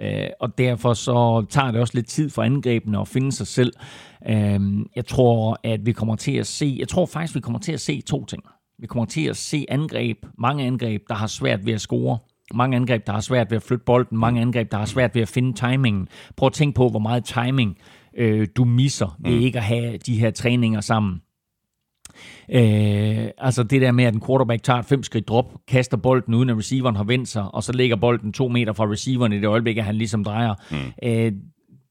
[0.00, 3.72] Øh, og derfor så tager det også lidt tid for angrebene at finde sig selv.
[4.28, 4.60] Øh,
[4.96, 7.80] jeg tror, at vi kommer til at se, jeg tror faktisk, vi kommer til at
[7.80, 8.42] se to ting.
[8.78, 12.18] Vi kommer til at se angreb, mange angreb, der har svært ved at score.
[12.54, 14.18] Mange angreb, der har svært ved at flytte bolden.
[14.18, 16.08] Mange angreb, der har svært ved at finde timingen.
[16.36, 17.78] Prøv at tænke på, hvor meget timing
[18.18, 19.40] øh, du misser ved mm.
[19.40, 21.20] ikke at have de her træninger sammen.
[22.50, 26.34] Øh, altså det der med, at en quarterback tager et fem skridt drop, kaster bolden
[26.34, 29.36] uden at receiveren har vendt sig, og så ligger bolden to meter fra receiveren i
[29.36, 30.54] det øjeblik, at han ligesom drejer.
[30.70, 31.08] Mm.
[31.08, 31.32] Øh,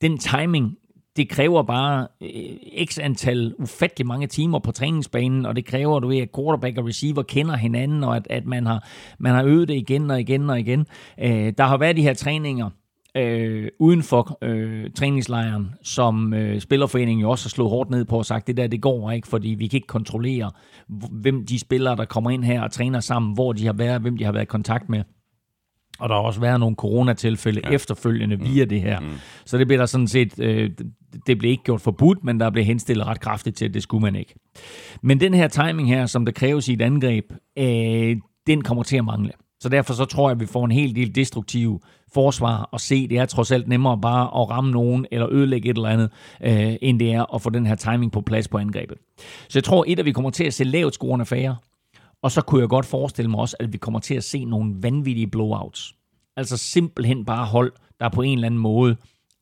[0.01, 0.75] den timing,
[1.15, 6.07] det kræver bare øh, x antal ufattelig mange timer på træningsbanen, og det kræver, du
[6.07, 8.87] ved, at quarterback og receiver kender hinanden, og at, at man, har,
[9.19, 10.85] man har øvet det igen og igen og igen.
[11.19, 12.69] Øh, der har været de her træninger,
[13.17, 18.17] øh, uden for øh, træningslejren, som øh, Spillerforeningen jo også har slået hårdt ned på
[18.17, 20.51] og sagt, det der, det går ikke, fordi vi kan ikke kontrollere,
[21.11, 24.17] hvem de spillere, der kommer ind her og træner sammen, hvor de har været, hvem
[24.17, 25.03] de har været i kontakt med.
[25.99, 27.69] Og der har også været nogle coronatilfælde ja.
[27.69, 28.43] efterfølgende mm.
[28.43, 28.99] via det her.
[28.99, 29.07] Mm.
[29.45, 30.71] Så det blev der sådan set, øh,
[31.27, 34.01] det blev ikke gjort forbudt, men der blev henstillet ret kraftigt til, at det skulle
[34.01, 34.35] man ikke.
[35.03, 37.25] Men den her timing her, som der kræves i et angreb,
[37.57, 39.31] øh, den kommer til at mangle.
[39.59, 41.79] Så derfor så tror jeg, at vi får en hel del destruktive
[42.13, 43.07] forsvar at se.
[43.07, 46.09] Det er trods alt nemmere bare at ramme nogen eller ødelægge et eller andet,
[46.43, 48.97] øh, end det er at få den her timing på plads på angrebet.
[49.49, 51.55] Så jeg tror, et, at vi kommer til at se lavt scorende færre,
[52.21, 54.75] og så kunne jeg godt forestille mig også, at vi kommer til at se nogle
[54.81, 55.93] vanvittige blowouts.
[56.37, 58.95] Altså simpelthen bare hold, der på en eller anden måde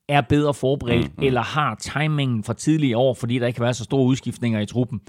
[0.08, 1.24] er bedre forberedt, mm-hmm.
[1.24, 4.66] eller har timingen fra tidligere år, fordi der ikke kan være så store udskiftninger i
[4.66, 5.00] truppen.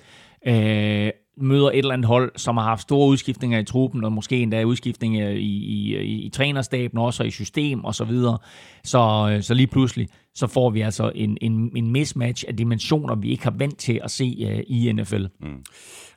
[0.48, 4.42] Øh, møder et eller andet hold, som har haft store udskiftninger i truppen, og måske
[4.42, 8.38] endda udskiftninger i, i, i, i trænerstaben også, og i system og så videre.
[8.84, 13.16] Så, øh, så lige pludselig, så får vi altså en, en, en mismatch af dimensioner,
[13.16, 15.26] vi ikke har vant til at se uh, i NFL.
[15.42, 15.64] Mm.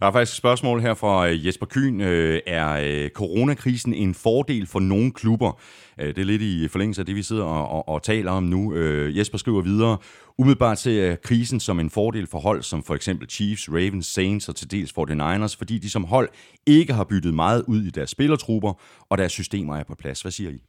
[0.01, 2.01] Der er faktisk et spørgsmål her fra øh, Jesper Kyn.
[2.47, 5.61] Er coronakrisen en fordel for nogle klubber?
[5.99, 8.77] Det er lidt i forlængelse af det, vi sidder og, og, og taler om nu.
[9.17, 9.97] Jesper skriver videre.
[10.40, 14.48] Umiddelbart ser jeg krisen som en fordel for hold som for eksempel Chiefs, Ravens, Saints
[14.48, 16.29] og til dels 49ers, fordi de som hold
[16.66, 18.72] ikke har byttet meget ud i deres spillertrupper,
[19.11, 20.22] og deres systemer er på plads.
[20.22, 20.62] Hvad siger I?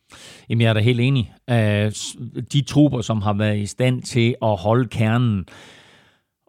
[0.50, 1.34] Jamen, jeg er da helt enig.
[1.50, 1.92] Øh,
[2.54, 5.46] de trupper, som har været i stand til at holde kernen,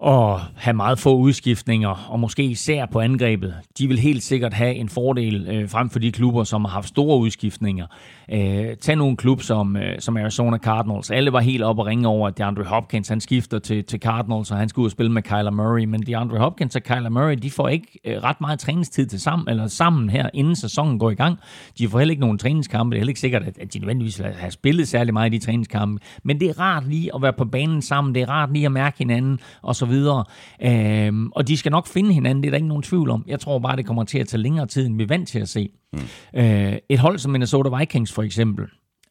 [0.03, 3.55] og have meget få udskiftninger, og måske især på angrebet.
[3.79, 6.89] De vil helt sikkert have en fordel øh, frem for de klubber, som har haft
[6.89, 7.87] store udskiftninger.
[8.33, 11.11] Øh, tag nogle klub som, øh, som Arizona Cardinals.
[11.11, 14.51] Alle var helt op og ringe over, at DeAndre Hopkins han skifter til, til Cardinals,
[14.51, 15.85] og han skal ud og spille med Kyler Murray.
[15.85, 19.49] Men DeAndre Hopkins og Kyler Murray, de får ikke øh, ret meget træningstid til sammen,
[19.49, 21.39] eller sammen her, inden sæsonen går i gang.
[21.79, 22.95] De får heller ikke nogen træningskampe.
[22.95, 25.45] Det er heller ikke sikkert, at, at de nødvendigvis har spillet særlig meget i de
[25.45, 26.03] træningskampe.
[26.23, 28.15] Men det er rart lige at være på banen sammen.
[28.15, 30.25] Det er rart lige at mærke hinanden, og så videre.
[30.63, 33.25] Øhm, og de skal nok finde hinanden, det er der ikke nogen tvivl om.
[33.27, 35.39] Jeg tror bare, det kommer til at tage længere tid, end vi er vant til
[35.39, 35.71] at se.
[35.93, 36.41] Mm.
[36.41, 38.65] Øh, et hold som Minnesota Vikings for eksempel,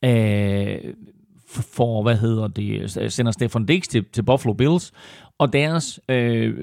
[0.04, 0.78] øh,
[1.48, 4.92] for, hvad hedder det, sender Stefan Diggs til, til Buffalo Bills,
[5.40, 6.54] og deres øh,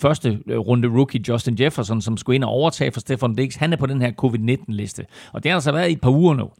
[0.00, 3.76] første runde rookie, Justin Jefferson, som skulle ind og overtage for Stefan Diggs, han er
[3.76, 5.06] på den her covid-19-liste.
[5.32, 6.50] Og det har altså været i et par uger nu.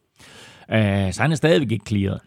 [0.72, 2.20] Øh, så han er stadigvæk ikke clearet.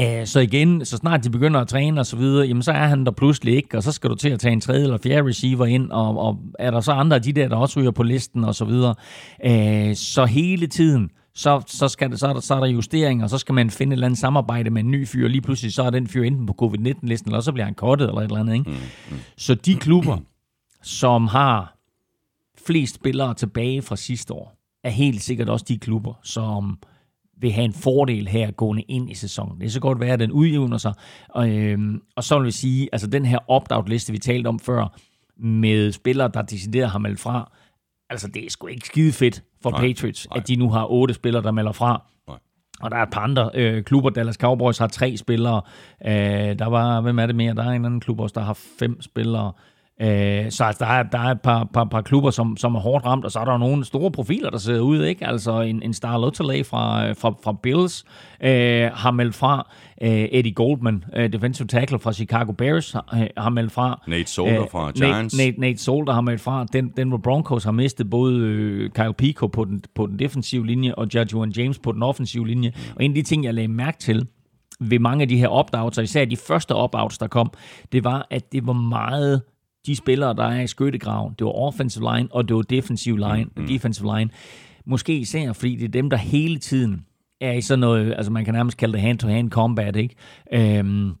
[0.00, 2.86] Uh, så igen, så snart de begynder at træne og så videre, jamen så er
[2.86, 5.28] han der pludselig ikke, og så skal du til at tage en tredje eller fjerde
[5.28, 8.02] receiver ind, og, og er der så andre af de der, der også ryger på
[8.02, 8.94] listen og så videre.
[9.46, 13.24] Uh, så hele tiden, så, så, skal det, så, er der, så er der justeringer,
[13.24, 15.42] og så skal man finde et eller andet samarbejde med en ny fyr, og lige
[15.42, 18.24] pludselig så er den fyr enten på covid-19-listen, eller så bliver han kortet eller et
[18.24, 18.54] eller andet.
[18.54, 18.70] Ikke?
[18.70, 18.76] Mm,
[19.10, 19.16] mm.
[19.36, 20.18] Så de klubber,
[20.82, 21.76] som har
[22.66, 26.78] flest spillere tilbage fra sidste år, er helt sikkert også de klubber, som
[27.44, 29.60] vil have en fordel her gående ind i sæsonen.
[29.60, 30.94] Det er så godt være, at den udjævner sig.
[31.28, 34.96] Og, øhm, og så vil vi sige, altså den her opt-out-liste, vi talte om før,
[35.36, 37.52] med spillere, der decideret har meldt fra,
[38.10, 40.38] altså det er sgu ikke skide fedt for nej, Patriots, nej.
[40.38, 42.02] at de nu har otte spillere, der melder fra.
[42.28, 42.38] Nej.
[42.80, 44.10] Og der er et par andre øh, klubber.
[44.10, 45.62] Dallas Cowboys har tre spillere.
[46.06, 47.54] Øh, der var, hvem er det mere?
[47.54, 49.52] Der er en anden klub også, der har fem spillere.
[50.00, 52.80] Øh, så altså, der, er, der er et par, par, par klubber, som, som er
[52.80, 55.08] hårdt ramt, og så er der nogle store profiler, der sidder ude.
[55.08, 55.26] Ikke?
[55.26, 58.04] Altså en, en Star Lotterley fra, fra, fra Bills
[58.40, 59.70] øh, har meldt fra.
[60.02, 64.02] Øh, Eddie Goldman, øh, defensive tackle fra Chicago Bears, har, øh, har meldt fra.
[64.08, 65.36] Nate Solder øh, fra Giants.
[65.36, 66.64] Nate, Nate, Nate Solder har meldt fra.
[66.72, 70.94] Den, Denver Broncos har mistet både øh, Kyle Pico på den, på den defensive linje,
[70.94, 72.72] og Judge James på den offensive linje.
[72.96, 74.26] Og en af de ting, jeg lagde mærke til,
[74.80, 77.50] ved mange af de her opt-outs, og især de første opt-outs, der kom,
[77.92, 79.42] det var, at det var meget
[79.86, 81.34] de spillere, der er i skyttegraven.
[81.38, 83.66] Det var offensive line, og det var defensive line, mm.
[83.66, 84.30] defensive line.
[84.86, 87.06] Måske især, fordi det er dem, der hele tiden
[87.40, 90.14] er i sådan noget, altså man kan nærmest kalde det hand-to-hand combat, ikke?
[90.52, 91.12] Øhm,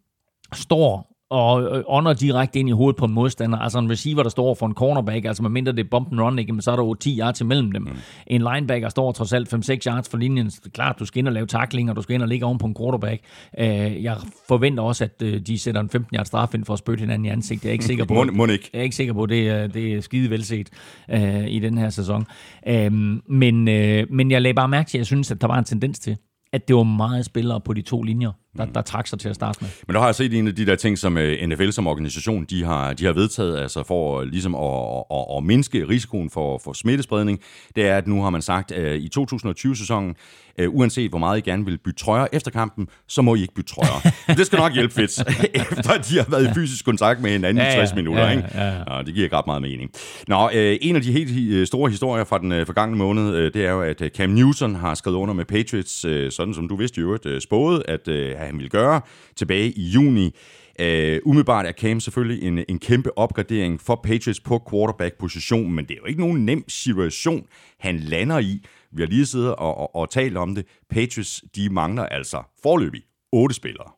[0.52, 3.58] står og ånder direkte ind i hovedet på en modstander.
[3.58, 6.38] Altså en receiver, der står for en cornerback, altså mindre det er bump and run,
[6.38, 6.52] ikke?
[6.52, 7.82] men så er der jo 10 yards imellem dem.
[7.82, 7.96] Mm.
[8.26, 10.46] En linebacker står trods alt 5-6 yards for linjen.
[10.46, 12.46] Det er klart, du skal ind og lave tackling, og du skal ind og ligge
[12.46, 13.22] oven på en quarterback.
[13.58, 14.16] Øh, jeg
[14.48, 17.24] forventer også, at øh, de sætter en 15 yards straf ind for at spytte hinanden
[17.24, 17.64] i ansigtet.
[17.64, 18.70] Jeg er ikke sikker på, må, ikke.
[18.72, 20.68] Jeg er ikke sikker på, det det er skide velset
[21.10, 22.26] øh, i den her sæson.
[22.68, 23.64] Øh, men,
[24.10, 26.16] men jeg lagde bare mærke til, at jeg synes, at der var en tendens til,
[26.52, 29.34] at det var meget spillere på de to linjer, der, der trak sig til at
[29.34, 29.70] starte med.
[29.86, 32.44] Men der har jeg set en af de der ting, som øh, NFL som organisation,
[32.44, 36.60] de har, de har vedtaget, altså for øh, ligesom at, at, at mindske risikoen for,
[36.64, 37.40] for smittespredning,
[37.76, 40.16] det er, at nu har man sagt, at i 2020-sæsonen,
[40.62, 43.54] uh, uanset hvor meget I gerne vil bytte trøjer efter kampen, så må I ikke
[43.54, 44.14] bytte trøjer.
[44.36, 45.20] det skal nok hjælpe fedt,
[45.54, 48.24] efter de har været i fysisk kontakt med hinanden ja, i 60 ja, minutter.
[48.24, 48.48] Ja, ikke?
[48.54, 49.02] Ja, ja.
[49.02, 49.90] det giver ikke ret meget mening.
[50.28, 53.56] Nå, uh, en af de helt store historier fra den uh, forgangne måned, uh, det
[53.56, 57.00] er jo, at Cam Newton har skrevet under med Patriots, uh, sådan som du vidste
[57.00, 59.00] jo, uh, spået, at uh, han ville gøre
[59.36, 60.34] tilbage i juni.
[60.80, 65.90] Uh, umiddelbart er Cam selvfølgelig en, en kæmpe opgradering for Patriots på quarterback-positionen, men det
[65.90, 67.46] er jo ikke nogen nem situation,
[67.78, 68.60] han lander i.
[68.94, 70.64] Vi har lige siddet og, og, og talt om det.
[70.90, 73.02] Patriots, de mangler altså forløbig
[73.32, 73.90] otte spillere.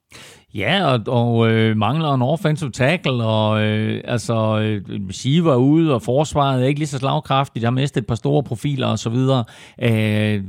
[0.54, 6.02] Ja, og, og øh, mangler en offensive tackle, og øh, altså øh, receiver ude, og
[6.02, 7.60] forsvaret er ikke lige så slagkraftigt.
[7.60, 9.44] De har mistet et par store profiler og så videre.
[9.82, 10.44] Øh,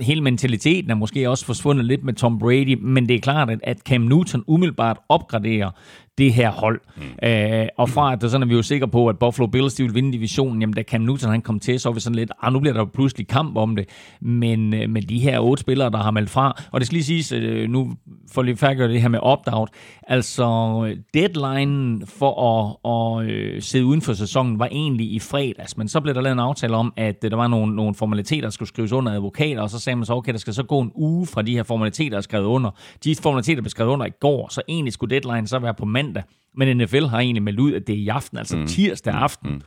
[0.00, 3.58] hele mentaliteten er måske også forsvundet lidt med Tom Brady, men det er klart, at,
[3.62, 5.70] at Cam Newton umiddelbart opgraderer
[6.18, 6.80] det her hold.
[6.96, 7.28] Mm.
[7.28, 9.94] Øh, og fra at sådan er vi jo sikre på, at Buffalo Bills de vil
[9.94, 12.52] vinde divisionen, jamen da Cam Newton han kom til, så var vi sådan lidt, ah,
[12.52, 13.88] nu bliver der pludselig kamp om det.
[14.20, 17.04] Men øh, med de her otte spillere, der har meldt fra, og det skal lige
[17.04, 17.92] siges, øh, nu
[18.32, 19.68] får lige færdiggøre det her med opt-out,
[20.02, 20.46] altså
[21.14, 26.00] deadline for at, at øh, sidde uden for sæsonen var egentlig i fredags, men så
[26.00, 28.68] blev der lavet en aftale om, at øh, der var nogle, nogle formaliteter, der skulle
[28.68, 31.26] skrives under advokater, og så sagde man så, okay, der skal så gå en uge
[31.26, 32.70] fra de her formaliteter, der er skrevet under.
[33.04, 36.07] De formaliteter blev skrevet under i går, så egentlig skulle deadline så være på mandag
[36.08, 36.22] mandag,
[36.54, 38.66] men NFL har egentlig meldt ud, at det er i aften, altså mm.
[38.66, 39.18] tirsdag mm.
[39.18, 39.60] aften, mm.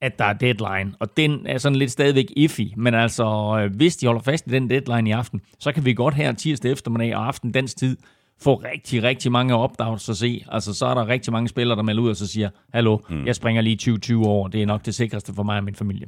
[0.00, 0.94] at der er deadline.
[1.00, 3.24] Og den er sådan lidt stadigvæk iffy, men altså,
[3.60, 6.32] øh, hvis de holder fast i den deadline i aften, så kan vi godt her
[6.32, 7.96] tirsdag eftermiddag og aften dansk tid
[8.42, 10.44] få rigtig, rigtig mange opdags at se.
[10.48, 13.26] Altså, så er der rigtig mange spillere, der melder ud og så siger, hallo, mm.
[13.26, 16.06] jeg springer lige 20-20 år, det er nok det sikreste for mig og min familie.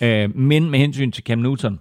[0.00, 0.24] Ja.
[0.24, 1.78] Øh, men med hensyn til Cam Newton,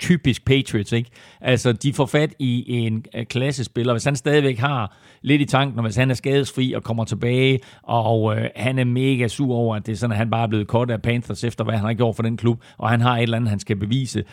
[0.00, 1.10] typisk Patriots, ikke?
[1.40, 3.92] Altså, de får fat i en øh, klassespiller.
[3.92, 7.60] Hvis han stadigvæk har lidt i tanken, og hvis han er skadesfri og kommer tilbage,
[7.82, 10.48] og øh, han er mega sur over, at det er sådan, at han bare er
[10.48, 13.16] blevet kort af Panthers, efter hvad han har gjort for den klub, og han har
[13.16, 14.24] et eller andet, han skal bevise,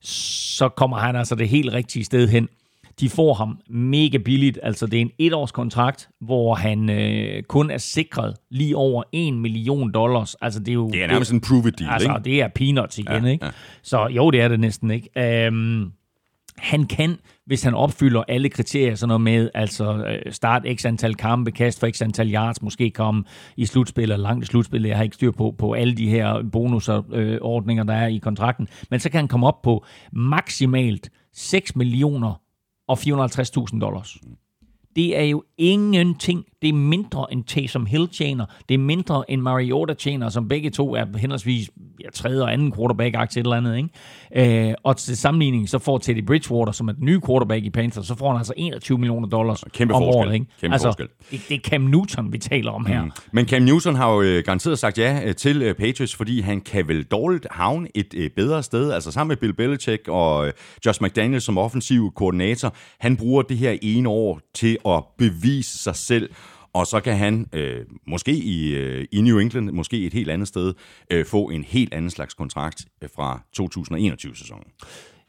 [0.00, 2.48] så kommer han altså det helt rigtige sted hen.
[3.00, 7.78] De får ham mega billigt, altså det er en etårskontrakt, hvor han øh, kun er
[7.78, 10.34] sikret lige over 1 million dollars.
[10.34, 10.90] Altså det er jo...
[10.90, 12.24] Det er nærmest en prove deal, Altså ikke?
[12.24, 13.44] det er peanuts igen, ja, ikke?
[13.44, 13.50] Ja.
[13.82, 15.48] Så jo, det er det næsten, ikke?
[15.48, 15.92] Um,
[16.58, 21.14] han kan, hvis han opfylder alle kriterier, sådan noget med, altså øh, start x antal
[21.14, 23.24] kampe, kast for x antal yards, måske komme
[23.56, 24.82] i slutspil eller langt i slutspil.
[24.82, 28.68] Jeg har ikke styr på, på alle de her bonusordninger, øh, der er i kontrakten.
[28.90, 32.40] Men så kan han komme op på maksimalt 6 millioner
[32.88, 34.16] og 450.000 dollars.
[34.96, 36.44] Det er jo ingenting.
[36.62, 38.46] Det er mindre end Taysom Hill tjener.
[38.68, 41.70] Det er mindre end Mariota tjener, som begge to er henholdsvis
[42.04, 43.76] ja, tredje og anden quarterback til et eller andet.
[44.34, 44.68] Ikke?
[44.68, 48.06] Øh, og til sammenligning, så får Teddy Bridgewater, som er den nye quarterback i Panthers,
[48.06, 50.18] så får han altså 21 millioner dollars Kæmpe om forskel.
[50.18, 50.34] året.
[50.34, 50.46] Ikke?
[50.60, 51.08] Kæmpe altså, forskel.
[51.30, 53.04] Det, det er Cam Newton, vi taler om her.
[53.04, 53.10] Mm.
[53.32, 56.60] Men Cam Newton har jo øh, garanteret sagt ja øh, til øh, Patriots, fordi han
[56.60, 58.92] kan vel dårligt havne et bedre sted.
[58.92, 60.52] Altså sammen med Bill Belichick og
[60.86, 62.74] Josh McDaniel som offensiv koordinator.
[63.00, 66.30] Han bruger det her ene år til at bevise sig selv
[66.76, 70.48] og så kan han øh, måske i, øh, i New England, måske et helt andet
[70.48, 70.74] sted,
[71.10, 72.84] øh, få en helt anden slags kontrakt
[73.16, 74.64] fra 2021-sæsonen.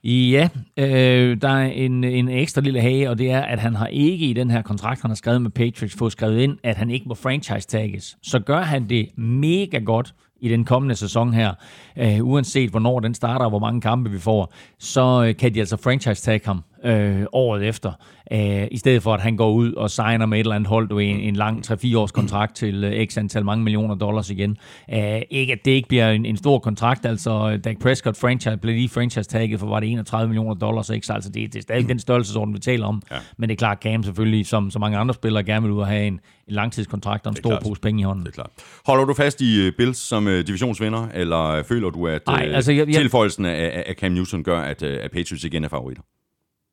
[0.04, 3.88] Ja, øh, der er en, en ekstra lille hage, og det er, at han har
[3.88, 6.90] ikke i den her kontrakt, han har skrevet med Patriots, fået skrevet ind, at han
[6.90, 8.18] ikke må franchise-tagges.
[8.24, 11.54] Så gør han det mega godt i den kommende sæson her,
[11.98, 15.60] øh, uanset hvornår den starter og hvor mange kampe vi får, så øh, kan de
[15.60, 17.92] altså franchise-tag ham øh, året efter,
[18.32, 20.90] øh, i stedet for at han går ud og signer med et eller andet hold,
[20.90, 24.58] du en, en lang 3-4 års kontrakt til øh, x antal mange millioner dollars igen.
[24.94, 28.76] Øh, ikke at det ikke bliver en, en stor kontrakt, altså Dak Prescott franchise blev
[28.76, 31.08] lige franchise tagget for var det 31 millioner dollars, ikke?
[31.08, 33.02] Så altså det, det er stadig den størrelsesorden, vi taler om.
[33.12, 33.16] Ja.
[33.38, 35.88] Men det er klart, Cam selvfølgelig, som så mange andre spillere, gerne vil ud og
[35.88, 36.20] have en, en
[36.54, 37.64] langtidskontrakt og en stor klart.
[37.64, 38.26] pose penge i hånden.
[38.26, 38.50] Det er klart.
[38.86, 42.88] Holder du fast i Bills som uh, divisionsvinder, eller føler du, at Ej, altså, jeg,
[42.88, 46.04] jeg, tilføjelsen af, af Cam Newton gør, at, at Patriots igen er favoritter?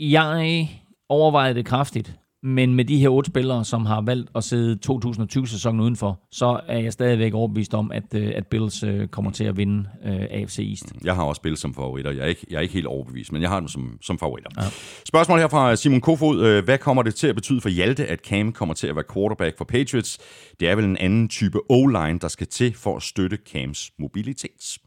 [0.01, 0.69] Jeg
[1.09, 5.81] overvejede det kraftigt, men med de her otte spillere, som har valgt at sidde 2020-sæsonen
[5.81, 9.57] udenfor, så er jeg stadigvæk overbevist om, at, øh, at Bills øh, kommer til at
[9.57, 10.93] vinde uh, AFC East.
[11.05, 12.11] Jeg har også Bills som favoritter.
[12.11, 14.51] Jeg er ikke, jeg er ikke helt overbevist, men jeg har dem som, som favoritter.
[14.57, 14.63] Ja.
[15.05, 16.63] Spørgsmål her fra Simon Kofod.
[16.63, 19.59] Hvad kommer det til at betyde for Hjalte, at Cam kommer til at være quarterback
[19.59, 20.19] for Patriots?
[20.61, 24.79] Det er vel en anden type O-line, der skal til for at støtte Cams mobilitet.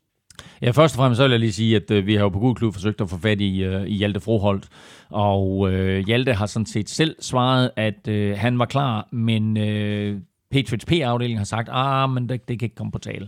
[0.61, 2.39] Ja, først og fremmest så vil jeg lige sige, at øh, vi har jo på
[2.39, 4.67] god Klub forsøgt at få fat i, øh, i Hjalte Froholt,
[5.09, 10.17] og øh, Hjalte har sådan set selv svaret, at øh, han var klar, men øh,
[10.51, 13.27] Patriots P-afdeling har sagt, ah, men det, det kan ikke komme på tale.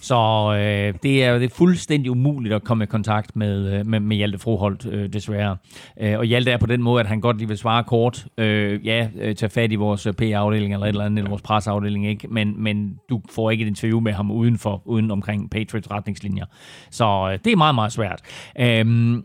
[0.00, 0.16] Så
[0.54, 4.16] øh, det er det er fuldstændig umuligt at komme i kontakt med, øh, med, med
[4.16, 5.56] Hjalte Froholt, øh, desværre.
[6.00, 8.26] Øh, og Hjalte er på den måde, at han godt lige vil svare kort.
[8.38, 11.42] Øh, ja, øh, tage fat i vores øh, P-afdeling eller et eller andet, eller vores
[11.42, 12.28] presseafdeling, ikke?
[12.28, 16.44] Men, men du får ikke et interview med ham uden, for, uden omkring Patriots retningslinjer.
[16.90, 18.20] Så øh, det er meget, meget svært.
[18.60, 19.22] Øh,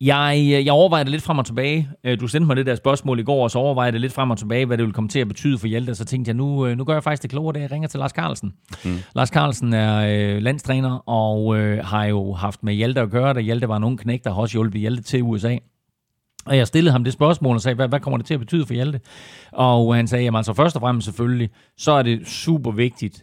[0.00, 1.88] jeg, øh, jeg overvejede lidt frem og tilbage.
[2.04, 4.30] Øh, du sendte mig det der spørgsmål i går, og så overvejede det lidt frem
[4.30, 5.94] og tilbage, hvad det ville komme til at betyde for Hjalte.
[5.94, 8.00] Så tænkte jeg, nu, øh, nu gør jeg faktisk det klogere, da jeg ringer til
[8.00, 8.52] Lars Carlsen.
[8.84, 8.98] Mm.
[9.14, 9.96] Lars Carlsen er
[10.36, 13.84] øh, landstræner, og øh, har jo haft med Hjalte at gøre, da Hjalte var en
[13.84, 15.56] ung knæk, der har også hjulpet Hjalte til USA.
[16.46, 18.66] Og jeg stillede ham det spørgsmål og sagde, hvad, hvad kommer det til at betyde
[18.66, 19.00] for Hjalte?
[19.52, 23.22] Og han sagde, jamen altså først og fremmest selvfølgelig, så er det super vigtigt,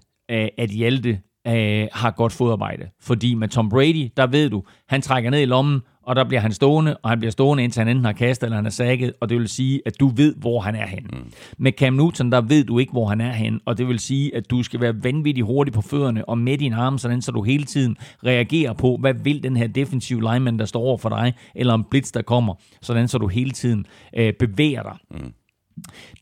[0.57, 2.89] at Hjalte øh, har godt fodarbejde.
[3.01, 6.41] Fordi med Tom Brady, der ved du, han trækker ned i lommen, og der bliver
[6.41, 9.13] han stående, og han bliver stående, indtil han enten har kastet, eller han er sækket,
[9.21, 11.09] og det vil sige, at du ved, hvor han er henne.
[11.13, 11.31] Mm.
[11.57, 14.35] Med Cam Newton, der ved du ikke, hvor han er henne, og det vil sige,
[14.35, 17.43] at du skal være vanvittigt hurtig på fødderne, og med din arme, sådan, så du
[17.43, 21.33] hele tiden reagerer på, hvad vil den her defensive lineman, der står over for dig,
[21.55, 23.85] eller en blitz, der kommer, sådan så du hele tiden
[24.17, 24.97] øh, bevæger dig.
[25.11, 25.33] Mm.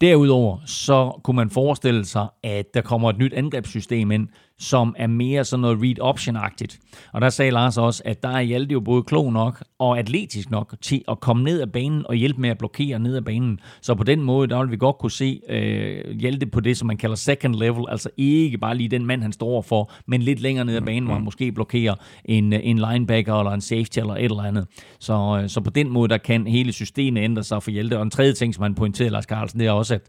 [0.01, 4.27] Derudover så kunne man forestille sig, at der kommer et nyt angrebssystem ind,
[4.61, 6.79] som er mere sådan noget read-option-agtigt.
[7.13, 10.51] Og der sagde Lars også, at der er Hjalte jo både klog nok og atletisk
[10.51, 13.59] nok til at komme ned ad banen og hjælpe med at blokere ned ad banen.
[13.81, 16.87] Så på den måde, der vil vi godt kunne se øh, Hjalte på det, som
[16.87, 20.39] man kalder second level, altså ikke bare lige den mand, han står for, men lidt
[20.39, 24.13] længere ned ad banen, hvor han måske blokerer en, en linebacker eller en safety eller
[24.13, 24.67] et eller andet.
[24.99, 27.97] Så, øh, så på den måde, der kan hele systemet ændre sig for Hjalte.
[27.97, 30.01] Og en tredje ting, som han pointerede, Lars Carlsen, det er også, at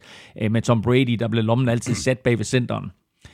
[0.42, 2.90] øh, med Tom Brady, der blev lommen altid sat bag ved centeren.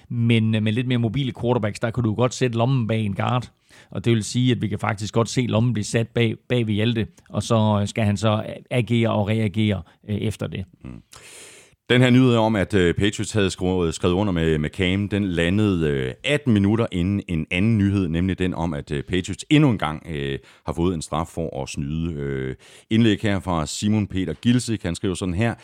[0.08, 3.14] Men øh, med lidt mere mobile quarterbacks, der kunne du godt sætte lommen bag en
[3.14, 3.50] guard.
[3.90, 6.66] Og det vil sige, at vi kan faktisk godt se lommen blive sat bag, bag
[6.66, 10.64] ved Hjalte, og så øh, skal han så agere og reagere øh, efter det.
[10.84, 11.02] Mm.
[11.90, 15.08] Den her nyhed om, at øh, Patriots havde skrevet, øh, skrevet under med, med Cam,
[15.08, 19.70] den landede øh, 18 minutter inden en anden nyhed, nemlig den om, at Patriots endnu
[19.70, 22.12] en gang øh, har fået en straf for at snyde.
[22.12, 22.56] Øh,
[22.90, 25.54] indlæg her fra Simon Peter Gilsik, han skriver sådan her.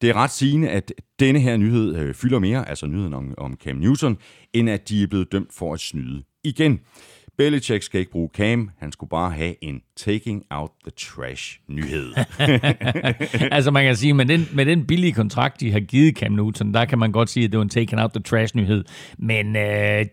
[0.00, 3.56] Det er ret sigende, at denne her nyhed øh, fylder mere, altså nyheden om, om
[3.64, 4.18] Cam Newton,
[4.52, 6.80] end at de er blevet dømt for at snyde igen.
[7.38, 12.12] Belichick skal ikke bruge Cam, han skulle bare have en taking out the trash nyhed.
[13.56, 16.74] altså man kan sige, med den, med den billige kontrakt, de har givet Cam Newton,
[16.74, 18.84] der kan man godt sige, at det var en taking out the trash nyhed.
[19.18, 20.06] Men øh,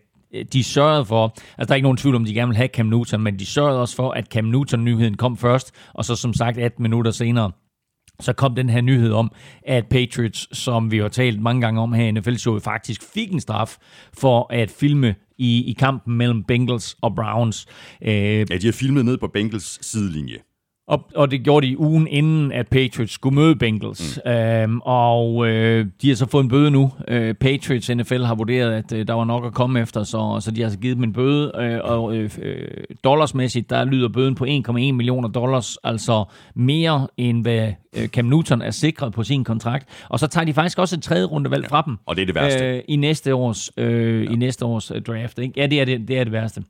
[0.52, 1.24] de sørgede for,
[1.58, 3.46] altså der er ikke nogen tvivl om, de gerne vil have Cam Newton, men de
[3.46, 7.50] sørgede også for, at Cam Newton-nyheden kom først, og så som sagt 18 minutter senere,
[8.20, 9.32] så kom den her nyhed om,
[9.66, 13.40] at Patriots, som vi har talt mange gange om her i NFL-showet, faktisk fik en
[13.40, 13.76] straf
[14.18, 17.66] for at filme i, i kampen mellem Bengals og Browns.
[18.02, 18.12] Øh,
[18.50, 20.38] ja, de har filmet ned på Bengals sidelinje.
[20.90, 24.20] Og, og det gjorde de ugen inden, at Patriots skulle møde Bengals.
[24.24, 24.30] Mm.
[24.30, 26.92] Øhm, og øh, de har så fået en bøde nu.
[27.08, 30.50] Øh, Patriots NFL har vurderet, at øh, der var nok at komme efter, så, så
[30.50, 31.52] de har så givet dem en bøde.
[31.58, 32.68] Øh, og øh, øh
[33.04, 36.24] dollarsmæssigt, der lyder bøden på 1,1 millioner dollars, altså
[36.54, 39.88] mere end hvad øh, Cam Newton er sikret på sin kontrakt.
[40.08, 41.96] Og så tager de faktisk også et tredje rundevalg ja, fra dem.
[42.06, 42.64] Og det er det værste.
[42.64, 44.30] Øh, I næste års, øh, ja.
[44.30, 45.38] i næste års øh, draft.
[45.38, 45.54] Ikke?
[45.56, 46.62] Ja, det er det, det er det værste.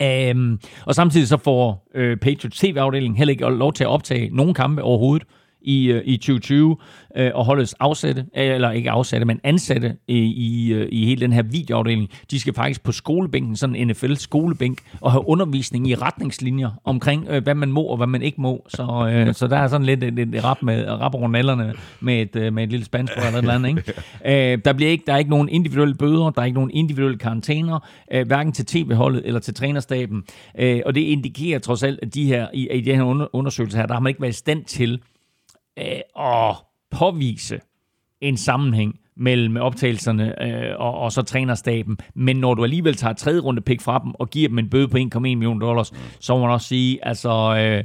[0.00, 4.54] Um, og samtidig så får øh, Patriots TV-afdeling heller ikke lov til at optage nogen
[4.54, 5.28] kampe overhovedet
[5.64, 6.76] i, øh, i 2020
[7.16, 11.32] øh, og holdes afsatte, eller ikke afsatte, men ansatte i, i, øh, i hele den
[11.32, 12.08] her videoafdeling.
[12.30, 17.42] De skal faktisk på skolebænken, sådan en NFL-skolebænk, og have undervisning i retningslinjer omkring, øh,
[17.42, 18.66] hvad man må og hvad man ikke må.
[18.68, 22.22] Så, øh, så der er sådan lidt et, et rap, med, rap over nallerne med
[22.22, 23.68] et, øh, med et lille spansk eller et eller andet.
[23.68, 23.92] Ikke?
[24.26, 27.18] Øh, der, bliver ikke, der er ikke nogen individuelle bøder, der er ikke nogen individuelle
[27.18, 27.78] karantæner,
[28.12, 30.22] øh, hverken til tv-holdet eller til trænerstaben.
[30.58, 33.86] Øh, og det indikerer trods alt, at de her, i, i den her undersøgelse her,
[33.86, 35.00] der har man ikke været i stand til
[35.78, 36.56] øh, at
[36.90, 37.60] påvise
[38.20, 41.98] en sammenhæng mellem optagelserne øh, og, og så trænerstaben.
[42.14, 44.88] Men når du alligevel tager tredje runde pick fra dem og giver dem en bøde
[44.88, 47.56] på 1,1 million dollars, så må man også sige, altså...
[47.56, 47.84] Øh,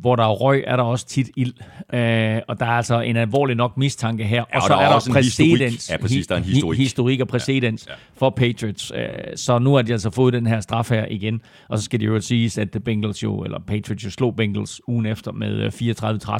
[0.00, 1.54] hvor der er røg, er der også tit ild.
[1.94, 4.36] Øh, og der er altså en alvorlig nok mistanke her.
[4.36, 5.90] Ja, og, og så der er, der også præcedens.
[5.90, 6.78] Ja, præcis, der er en historik.
[6.78, 7.98] Historik og præcedens ja, ja.
[8.16, 8.92] for Patriots.
[8.94, 11.42] Øh, så nu har de altså fået den her straf her igen.
[11.68, 15.06] Og så skal det jo siges, at Bengals jo, eller Patriots jo slog Bengals ugen
[15.06, 15.72] efter med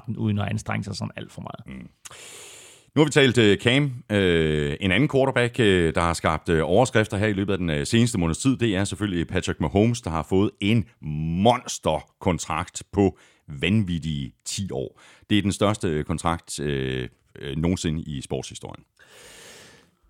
[0.08, 1.80] 34-13, øh, uden at anstrenge sig sådan alt for meget.
[1.80, 1.88] Mm.
[2.94, 4.18] Nu har vi talt uh, Cam, uh,
[4.80, 8.38] en anden quarterback, uh, der har skabt overskrifter her i løbet af den seneste måneds
[8.38, 8.56] tid.
[8.56, 10.84] Det er selvfølgelig Patrick Mahomes, der har fået en
[11.42, 13.18] monsterkontrakt på
[13.48, 15.00] vanvittige 10 år.
[15.30, 18.84] Det er den største kontrakt øh, øh nogensinde i sportshistorien.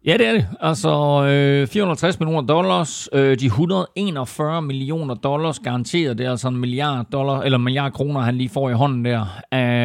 [0.09, 0.47] Ja, det er det.
[0.61, 6.57] Altså øh, 460 millioner dollars, øh, de 141 millioner dollars garanteret, det er altså en
[6.57, 9.21] milliard dollar, eller en milliard kroner, han lige får i hånden der.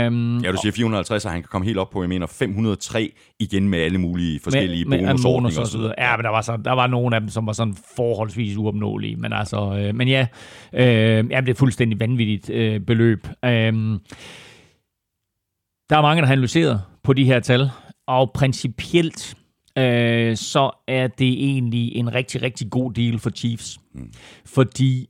[0.08, 3.14] Um, ja, du siger 450, og han kan komme helt op på, jeg mener, 503
[3.40, 5.62] igen med alle mulige forskellige med, bonusordninger.
[5.62, 5.94] og så videre.
[5.98, 9.16] Ja, men der var, så, der var nogle af dem, som var sådan forholdsvis uopnåelige.
[9.16, 10.28] Men altså, øh, men ja,
[10.74, 13.28] øh, ja, det er fuldstændig vanvittigt øh, beløb.
[13.46, 13.74] Øh,
[15.90, 17.70] der er mange, der har analyseret på de her tal,
[18.08, 19.38] og principielt
[19.78, 23.80] øh, så er det egentlig en rigtig, rigtig god deal for Chiefs.
[23.94, 24.12] Mm.
[24.46, 25.10] Fordi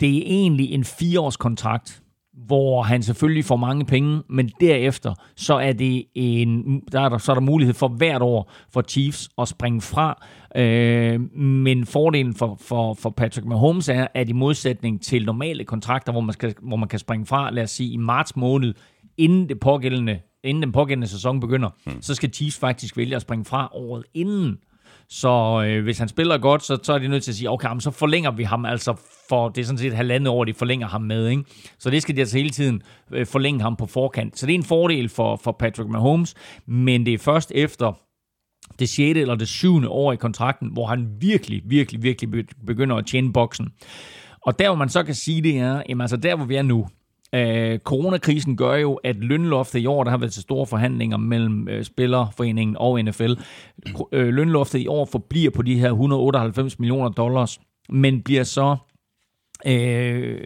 [0.00, 2.02] det er egentlig en fireårskontrakt,
[2.46, 7.18] hvor han selvfølgelig får mange penge, men derefter så er det en, der er der,
[7.18, 10.26] så er der mulighed for hvert år for Chiefs at springe fra.
[10.56, 16.12] Øh, men fordelen for, for, for Patrick Mahomes er, at i modsætning til normale kontrakter,
[16.12, 18.74] hvor man, skal, hvor man kan springe fra, lad os sige i marts måned,
[19.16, 22.02] inden det pågældende inden den pågældende sæson begynder, hmm.
[22.02, 24.58] så skal Chiefs faktisk vælge at springe fra året inden.
[25.08, 27.68] Så øh, hvis han spiller godt, så, så er de nødt til at sige, okay,
[27.78, 28.94] så forlænger vi ham altså
[29.28, 31.28] for, det er sådan set halvandet år, de forlænger ham med.
[31.28, 31.44] Ikke?
[31.78, 34.38] Så det skal de altså hele tiden øh, forlænge ham på forkant.
[34.38, 36.34] Så det er en fordel for, for Patrick Mahomes,
[36.66, 37.92] men det er først efter
[38.78, 39.18] det 6.
[39.18, 39.90] eller det 7.
[39.90, 43.68] år i kontrakten, hvor han virkelig, virkelig, virkelig begynder at tjene boksen.
[44.46, 46.62] Og der, hvor man så kan sige det er, jamen altså der, hvor vi er
[46.62, 46.88] nu,
[47.34, 51.68] Øh, coronakrisen gør jo, at lønloftet i år, der har været til store forhandlinger mellem
[51.68, 53.32] øh, Spillerforeningen og NFL,
[54.12, 58.76] øh, lønloftet i år forbliver på de her 198 millioner dollars, men bliver så
[59.66, 60.40] øh,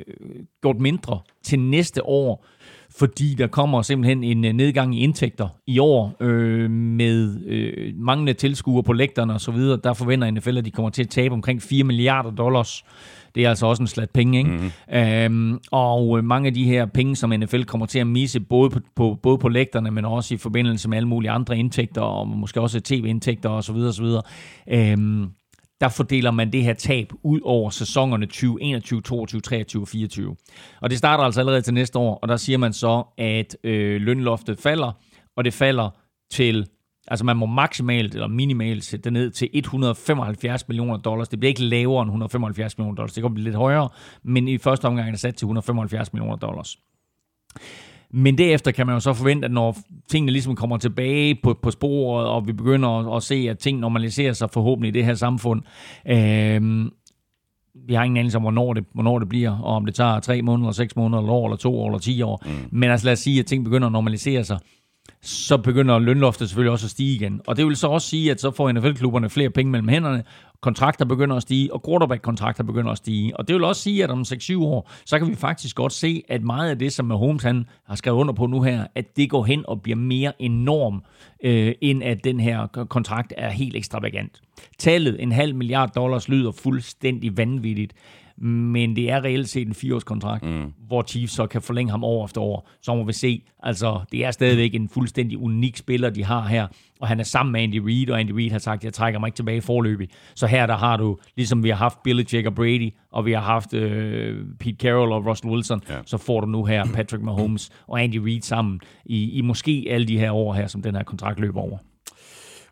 [0.62, 2.46] gjort mindre til næste år,
[2.90, 8.32] fordi der kommer simpelthen en øh, nedgang i indtægter i år øh, med øh, manglende
[8.32, 9.56] tilskuere på lægterne osv.
[9.58, 12.84] Der forventer NFL, at de kommer til at tabe omkring 4 milliarder dollars
[13.34, 14.50] det er altså også en slat penge, ikke?
[14.50, 14.96] Mm-hmm.
[14.96, 18.70] Øhm, og øh, mange af de her penge, som NFL kommer til at misse, både
[18.70, 22.28] på, på, både på lægterne, men også i forbindelse med alle mulige andre indtægter, og
[22.28, 23.76] måske også tv-indtægter osv.
[23.76, 24.06] osv.
[24.68, 25.30] Øhm,
[25.80, 30.36] der fordeler man det her tab ud over sæsonerne 2021, 22, 23 og 24.
[30.80, 34.00] Og det starter altså allerede til næste år, og der siger man så, at øh,
[34.00, 34.92] lønloftet falder,
[35.36, 35.90] og det falder
[36.30, 36.66] til
[37.08, 41.28] Altså man må maksimalt eller minimalt sætte det ned til 175 millioner dollars.
[41.28, 43.12] Det bliver ikke lavere end 175 millioner dollars.
[43.12, 43.88] Det kommer blive lidt højere,
[44.22, 46.78] men i første omgang er det sat til 175 millioner dollars.
[48.14, 49.76] Men derefter kan man jo så forvente, at når
[50.08, 53.78] tingene ligesom kommer tilbage på, på sporet, og vi begynder at, at se, at ting
[53.78, 55.62] normaliserer sig forhåbentlig i det her samfund,
[56.06, 56.90] øh,
[57.86, 60.42] vi har ingen anelse om, hvornår det, hvornår det bliver, og om det tager tre
[60.42, 62.42] måneder, seks måneder, eller år, eller to år, eller ti år.
[62.44, 62.78] Mm.
[62.78, 64.58] Men altså lad os sige, at ting begynder at normalisere sig
[65.22, 67.40] så begynder lønloftet selvfølgelig også at stige igen.
[67.46, 70.24] Og det vil så også sige, at så får NFL-klubberne flere penge mellem hænderne,
[70.60, 73.36] kontrakter begynder at stige, og quarterback-kontrakter begynder at stige.
[73.36, 76.22] Og det vil også sige, at om 6-7 år, så kan vi faktisk godt se,
[76.28, 79.30] at meget af det, som Mahomes han har skrevet under på nu her, at det
[79.30, 81.02] går hen og bliver mere enorm,
[81.44, 84.40] øh, end at den her kontrakt er helt ekstravagant.
[84.78, 87.92] Tallet, en halv milliard dollars, lyder fuldstændig vanvittigt
[88.38, 90.72] men det er reelt set en fireårskontrakt, mm.
[90.86, 92.70] hvor Chiefs så kan forlænge ham år efter år.
[92.82, 93.42] Så må vi se.
[93.62, 96.66] Altså, det er stadigvæk en fuldstændig unik spiller, de har her,
[97.00, 99.28] og han er sammen med Andy Reid, og Andy Reid har sagt, jeg trækker mig
[99.28, 100.08] ikke tilbage i forløbig.
[100.34, 103.40] Så her der har du, ligesom vi har haft Billy og Brady, og vi har
[103.40, 105.94] haft øh, Pete Carroll og Russell Wilson, ja.
[106.06, 110.06] så får du nu her Patrick Mahomes og Andy Reid sammen i, i måske alle
[110.06, 111.78] de her år her, som den her kontrakt løber over.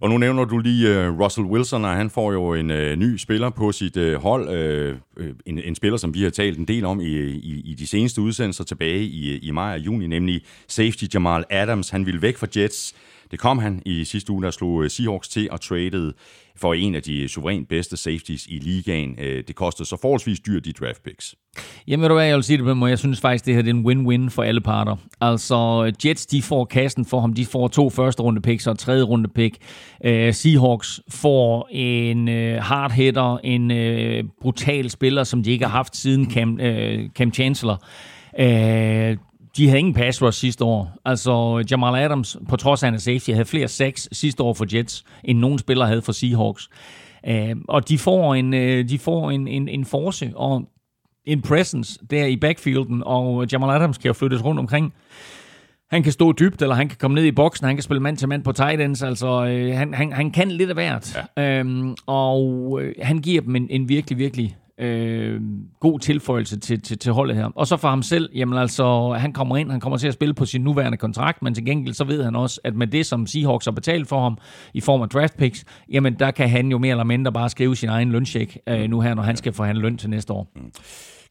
[0.01, 3.17] Og nu nævner du lige uh, Russell Wilson, og han får jo en uh, ny
[3.17, 4.49] spiller på sit uh, hold.
[5.21, 7.87] Uh, en, en spiller, som vi har talt en del om i, i, i de
[7.87, 11.91] seneste udsendelser tilbage i, i maj og juni, nemlig safety Jamal Adams.
[11.91, 12.95] Han ville væk fra Jets.
[13.31, 16.13] Det kom han i sidste uge, der slog øh, Seahawks til og traded
[16.57, 19.17] for en af de suverænt bedste safeties i ligaen.
[19.19, 21.35] Øh, det kostede så forholdsvis dyrt de draft picks.
[21.89, 23.71] Jamen ved du hvad, jeg vil sige det på Jeg synes faktisk, det her det
[23.71, 24.97] er en win-win for alle parter.
[25.21, 27.35] Altså Jets, de får kassen for ham.
[27.35, 29.57] De får to første runde picks og et tredje runde pick.
[30.05, 35.73] Uh, Seahawks får en uh, hard hitter, en uh, brutal spiller, som de ikke har
[35.73, 37.85] haft siden Cam, uh, Cam Chancellor.
[38.41, 39.17] Uh,
[39.57, 40.93] de havde ingen pass rush sidste år.
[41.05, 44.67] Altså Jamal Adams, på trods af han er safety, havde flere sacks sidste år for
[44.77, 46.69] Jets, end nogen spiller havde for Seahawks.
[47.31, 50.69] Uh, og de får en, uh, de får en, en, en force, og
[51.25, 54.95] en presence der i backfielden, og Jamal Adams kan jo flyttes rundt omkring.
[55.91, 58.17] Han kan stå dybt, eller han kan komme ned i boksen, han kan spille mand
[58.17, 61.27] til mand på tight ends, altså øh, han, han, han kan lidt af hvert.
[61.37, 61.59] Ja.
[61.59, 65.41] Øhm, og øh, han giver dem en, en virkelig, virkelig øh,
[65.81, 67.51] god tilføjelse til, til, til holdet her.
[67.55, 70.35] Og så for ham selv, jamen altså, han kommer ind, han kommer til at spille
[70.35, 73.27] på sin nuværende kontrakt, men til gengæld så ved han også, at med det, som
[73.27, 74.39] Seahawks har betalt for ham
[74.75, 77.77] i form af draft picks, jamen der kan han jo mere eller mindre bare skrive
[77.77, 80.53] sin egen lønsjek øh, nu her, når han skal forhandle løn til næste år.
[80.57, 80.73] Mm.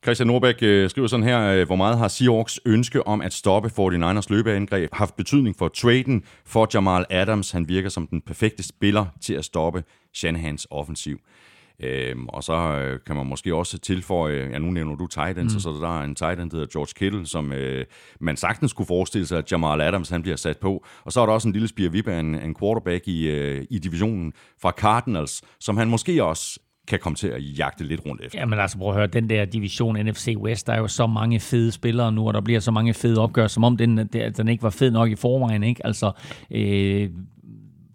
[0.04, 3.70] Christian Norbæk øh, skriver sådan her, øh, hvor meget har Seahawks ønske om at stoppe
[3.80, 7.52] 49ers løbeangreb haft betydning for traden for Jamal Adams.
[7.52, 9.84] Han virker som den perfekte spiller til at stoppe
[10.14, 11.20] Shanahans offensiv.
[11.84, 15.44] Øhm, og så øh, kan man måske også tilføje, ja nu nævner du tight end,
[15.44, 15.60] mm.
[15.60, 17.86] så der er en tight end, der hedder George Kittle, som øh,
[18.20, 20.86] man sagtens kunne forestille sig, at Jamal Adams han bliver sat på.
[21.06, 23.80] Og så er der også en lille spire af en, en quarterback i, øh, i
[23.80, 28.40] divisionen fra Cardinals, som han måske også kan komme til at jagte lidt rundt efter.
[28.40, 31.40] Jamen altså, prøv at høre, den der division NFC West, der er jo så mange
[31.40, 33.98] fede spillere nu, og der bliver så mange fede opgør, som om den,
[34.38, 35.86] den ikke var fed nok i forvejen, ikke?
[35.86, 36.12] Altså,
[36.52, 37.10] øh,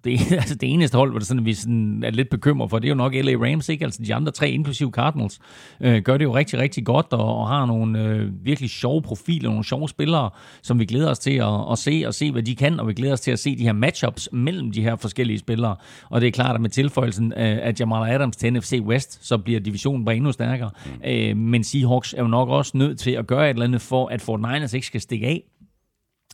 [0.04, 2.86] det, altså det eneste hold, hvor det sådan, vi sådan er lidt bekymret for, det
[2.86, 3.84] er jo nok LA Rams, ikke?
[3.84, 5.38] Altså de andre tre, inklusive Cardinals,
[5.80, 9.48] øh, gør det jo rigtig, rigtig godt, og, og har nogle øh, virkelig sjove profiler,
[9.48, 10.30] nogle sjove spillere,
[10.62, 12.94] som vi glæder os til at, at se, og se, hvad de kan, og vi
[12.94, 15.76] glæder os til at se de her matchups mellem de her forskellige spillere.
[16.10, 19.60] Og det er klart, at med tilføjelsen af Jamal Adams til NFC West, så bliver
[19.60, 20.70] divisionen bare endnu stærkere.
[20.86, 21.10] Mm.
[21.10, 24.06] Øh, men Seahawks er jo nok også nødt til at gøre et eller andet for,
[24.06, 25.42] at Fort Niners ikke skal stikke af.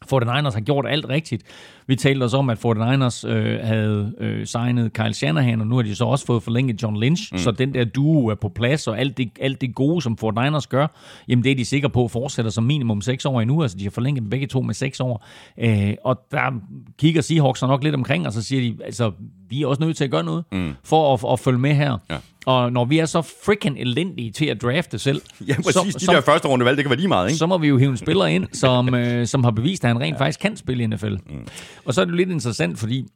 [0.05, 1.43] 49ers har gjort alt rigtigt.
[1.87, 5.83] Vi talte også om, at 49ers øh, havde øh, signet Kyle Shanahan, og nu har
[5.83, 7.39] de så også fået forlænget John Lynch, mm.
[7.39, 10.67] så den der duo er på plads, og alt det, alt det gode, som 49ers
[10.69, 10.87] gør,
[11.29, 13.91] jamen det er de sikre på fortsætter som minimum 6 år endnu, altså de har
[13.91, 15.27] forlænget dem begge to med 6 år.
[15.59, 16.61] Øh, og der
[16.99, 19.13] kigger Seahawks nok lidt omkring, og så siger de, altså
[19.49, 20.73] vi er også nødt til at gøre noget, mm.
[20.85, 21.99] for at, at følge med her.
[22.11, 22.17] Ja.
[22.47, 25.23] Og når vi er så freaking elendige til at drafte selv...
[25.49, 25.75] Ja, præcis.
[25.75, 27.39] Så, de så, der første runde valg, det kan være lige meget, ikke?
[27.39, 30.01] Så må vi jo hive en spiller ind, som, øh, som har bevist, at han
[30.01, 30.21] rent ja.
[30.21, 31.13] faktisk kan spille i NFL.
[31.13, 31.47] Mm.
[31.85, 33.07] Og så er det jo lidt interessant, fordi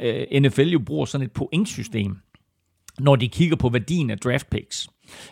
[0.00, 2.16] øh, NFL jo bruger sådan et pointsystem,
[2.98, 4.88] når de kigger på værdien af draft picks.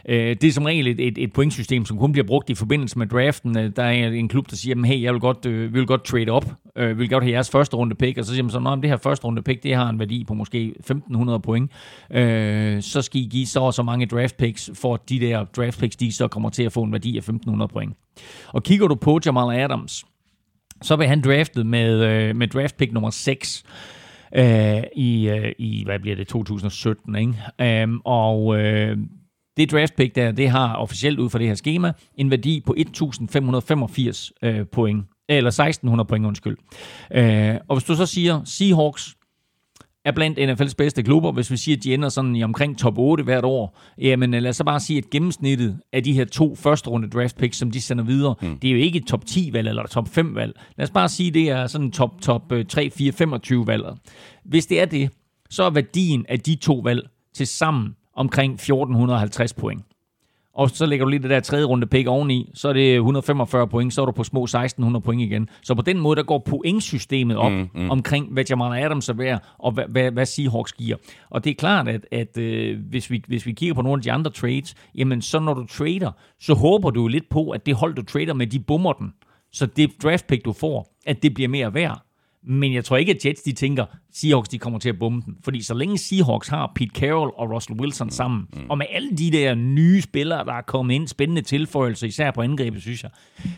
[0.08, 2.98] Øh, det er som regel et, et, et pointsystem, som kun bliver brugt i forbindelse
[2.98, 3.58] med draften.
[3.58, 6.30] Øh, der er en klub, der siger, hey, jeg vil godt, øh, vil godt trade
[6.30, 6.44] op,
[6.76, 8.96] øh, vil godt have jeres første runde pick, og så siger man så, det her
[8.96, 11.70] første runde pick, det har en værdi på måske 1500 point.
[12.10, 15.80] Øh, så skal I give så og så mange draft picks, for de der draft
[15.80, 17.96] picks, de så kommer til at få en værdi af 1500 point.
[18.48, 20.04] Og kigger du på Jamal Adams,
[20.82, 23.64] så blev han draftet med, øh, med draft pick nummer 6
[24.34, 27.84] øh, i, øh, i, hvad bliver det, 2017, ikke?
[27.84, 28.96] Um, og øh,
[29.56, 32.74] det draft pick der, det har officielt ud fra det her schema en værdi på
[32.76, 36.56] 1585 øh, point, eller 1600 point, undskyld.
[37.12, 39.16] Øh, og hvis du så siger Seahawks
[40.04, 42.98] er blandt NFL's bedste klubber, hvis vi siger, at de ender sådan i omkring top
[42.98, 46.54] 8 hvert år, jamen lad os så bare sige, at gennemsnittet af de her to
[46.54, 48.58] første runde draft picks, som de sender videre, mm.
[48.58, 50.60] det er jo ikke et top 10 valg eller top 5 valg.
[50.76, 53.84] Lad os bare sige, at det er sådan top, top 3, 4, 25 valg.
[54.44, 55.10] Hvis det er det,
[55.50, 59.82] så er værdien af de to valg til sammen omkring 1450 point.
[60.54, 63.68] Og så lægger du lige det der tredje runde pick oveni, så er det 145
[63.68, 65.48] point, så er du på små 1600 point igen.
[65.62, 67.90] Så på den måde, der går pointsystemet op mm, mm.
[67.90, 70.96] omkring, hvad Jamal Adams er værd, og hvad, hvad, hvad Seahawks giver.
[71.30, 74.02] Og det er klart, at, at øh, hvis, vi, hvis vi kigger på nogle af
[74.02, 77.74] de andre trades, jamen så når du trader, så håber du lidt på, at det
[77.74, 79.12] hold, du trader med, de bummer den.
[79.52, 82.02] Så det draft pick, du får, at det bliver mere værd.
[82.44, 83.84] Men jeg tror ikke, at Jets de tænker,
[84.14, 85.36] Seahawks de kommer til at bombe den.
[85.44, 88.70] Fordi så længe Seahawks har Pete Carroll og Russell Wilson sammen, mm.
[88.70, 92.42] og med alle de der nye spillere, der er kommet ind, spændende tilføjelser, især på
[92.42, 93.10] angrebet, synes jeg,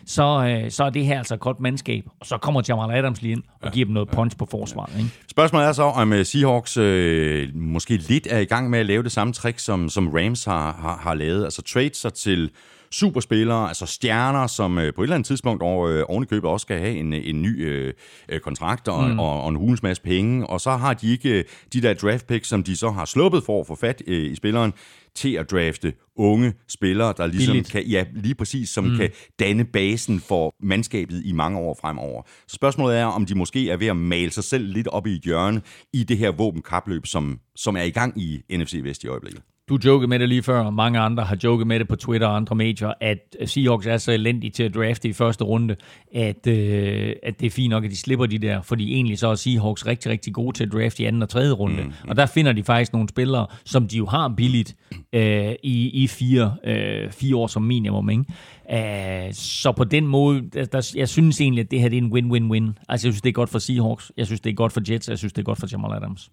[0.05, 2.03] så, øh, så er det her altså et godt mandskab.
[2.19, 4.97] Og så kommer Jamal Adams lige ind og giver dem noget punch på forsvaret.
[4.97, 5.09] Ikke?
[5.27, 9.03] Spørgsmålet er så, om uh, Seahawks øh, måske lidt er i gang med at lave
[9.03, 11.43] det samme trick, som, som Rams har, har, har lavet.
[11.43, 12.51] Altså trade sig til
[12.91, 16.49] superspillere, altså stjerner, som øh, på et eller andet tidspunkt over, øh, oven i købet
[16.49, 17.93] også skal have en, en ny øh,
[18.29, 19.19] øh kontrakt og, mm.
[19.19, 22.27] og, og en hulens masse penge, og så har de ikke øh, de der draft
[22.27, 24.73] picks, som de så har sluppet for at få fat øh, i spilleren,
[25.15, 28.97] til at drafte unge spillere, der ligesom kan, ja, lige præcis, som mm.
[28.97, 29.09] kan
[29.39, 32.23] danne basen for mandskabet i mange år fremover.
[32.47, 35.15] Så spørgsmålet er, om de måske er ved at male sig selv lidt op i
[35.15, 35.61] et hjørne
[35.93, 39.41] i det her våbenkapløb, som, som er i gang i NFC Vest i øjeblikket.
[39.69, 42.27] Du jokede med det lige før, og mange andre har joket med det på Twitter
[42.27, 45.75] og andre medier, at Seahawks er så elendige til at drafte i første runde,
[46.13, 49.27] at, øh, at det er fint nok, at de slipper de der, fordi egentlig så
[49.27, 51.83] er Seahawks rigtig, rigtig gode til at drafte i anden og tredje runde.
[51.83, 51.91] Mm.
[52.07, 54.75] Og der finder de faktisk nogle spillere, som de jo har billigt
[55.13, 58.09] øh, i, i fire, øh, fire år som minimum.
[58.09, 58.25] Ikke?
[58.73, 62.01] Uh, så på den måde, der, der, jeg synes egentlig, at det her det er
[62.01, 62.83] en win-win-win.
[62.89, 65.09] Altså jeg synes, det er godt for Seahawks, jeg synes, det er godt for Jets,
[65.09, 66.31] jeg synes, det er godt for Jamal Adams.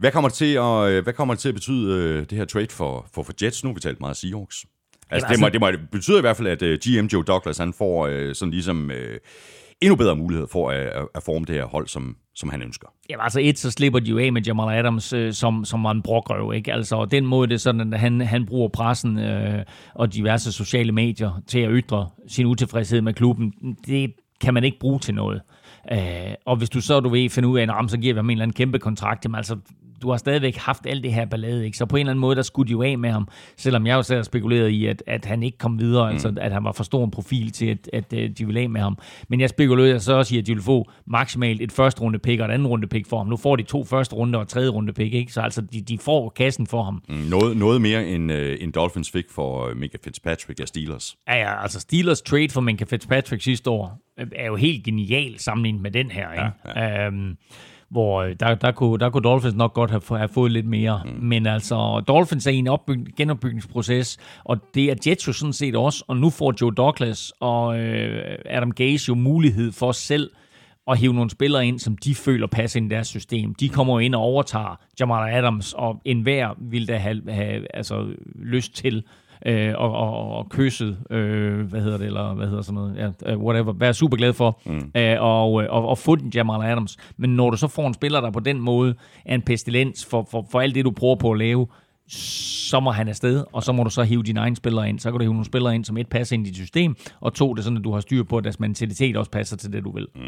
[0.00, 2.44] Hvad kommer det til at, øh, hvad kommer det til at betyde, øh, det her
[2.44, 3.64] trade for, for, for Jets?
[3.64, 4.66] Nu har vi talt meget Seahawks.
[5.10, 7.24] Altså, det, må, altså- det, må, det betyder i hvert fald, at øh, GM Joe
[7.24, 8.90] Douglas han får sådan ligesom
[9.80, 12.86] endnu bedre mulighed for at, at forme det her hold, som, som han ønsker.
[13.10, 15.90] Ja, altså et, så slipper de jo af med Jamal Adams, øh, som, som var
[15.90, 16.72] en brokrøv, ikke?
[16.72, 20.52] Altså, og den måde, det er sådan, at han, han bruger pressen øh, og diverse
[20.52, 23.52] sociale medier til at ytre sin utilfredshed med klubben,
[23.86, 25.40] det kan man ikke bruge til noget.
[25.92, 25.98] Øh,
[26.46, 28.30] og hvis du så, du ved, finde ud af, at så giver vi ham en
[28.30, 29.56] eller anden kæmpe kontrakt, jamen altså,
[30.02, 31.78] du har stadigvæk haft alt det her ballade, ikke?
[31.78, 33.94] Så på en eller anden måde, der skulle de jo af med ham, selvom jeg
[33.94, 36.12] jo selv har spekuleret i, at, at han ikke kom videre, mm.
[36.12, 38.70] altså at han var for stor en profil til, at, at, at de ville af
[38.70, 38.98] med ham.
[39.28, 42.40] Men jeg spekulerer så også i, at de vil få maksimalt et første runde pick
[42.40, 43.26] og et andet runde pick for ham.
[43.26, 45.32] Nu får de to første runde og et tredje runde pick, ikke?
[45.32, 47.02] Så altså, de, de får kassen for ham.
[47.08, 51.16] Mm, noget, noget mere end, uh, end Dolphins fik for uh, Minka Fitzpatrick af Steelers.
[51.28, 55.38] Ja, ja, altså Steelers trade for Minka Fitzpatrick sidste år øh, er jo helt genial
[55.38, 56.80] sammenlignet med den her, ikke?
[56.80, 57.08] Ja, ja.
[57.08, 57.36] Um,
[57.90, 61.02] hvor øh, der, der, kunne, der kunne Dolphins nok godt have, have fået lidt mere.
[61.04, 61.24] Mm.
[61.24, 65.76] Men altså, Dolphins er i en opbyg, genopbygningsproces, og det er Jets jo sådan set
[65.76, 70.30] også, og nu får Joe Douglas og øh, Adam Gase jo mulighed for selv
[70.88, 73.54] at hive nogle spillere ind, som de føler passer ind i deres system.
[73.54, 78.74] De kommer ind og overtager Jamal Adams, og enhver vil da have, have altså, lyst
[78.74, 79.04] til
[79.46, 83.34] øh, og, og, og kysset, øh, hvad hedder det, eller hvad hedder sådan noget, ja,
[83.34, 84.90] uh, whatever, være super glad for, mm.
[84.94, 86.96] øh, og, og, og få den Jamal Adams.
[87.16, 88.94] Men når du så får en spiller, der på den måde
[89.26, 91.66] er en pestilens for, for, for alt det, du prøver på at lave,
[92.08, 94.98] så må han afsted, og så må du så hive dine egne spillere ind.
[94.98, 97.34] Så kan du hive nogle spillere ind, som et passer ind i dit system, og
[97.34, 99.72] to, det er sådan, at du har styr på, at deres mentalitet også passer til
[99.72, 100.06] det, du vil.
[100.14, 100.20] Mm.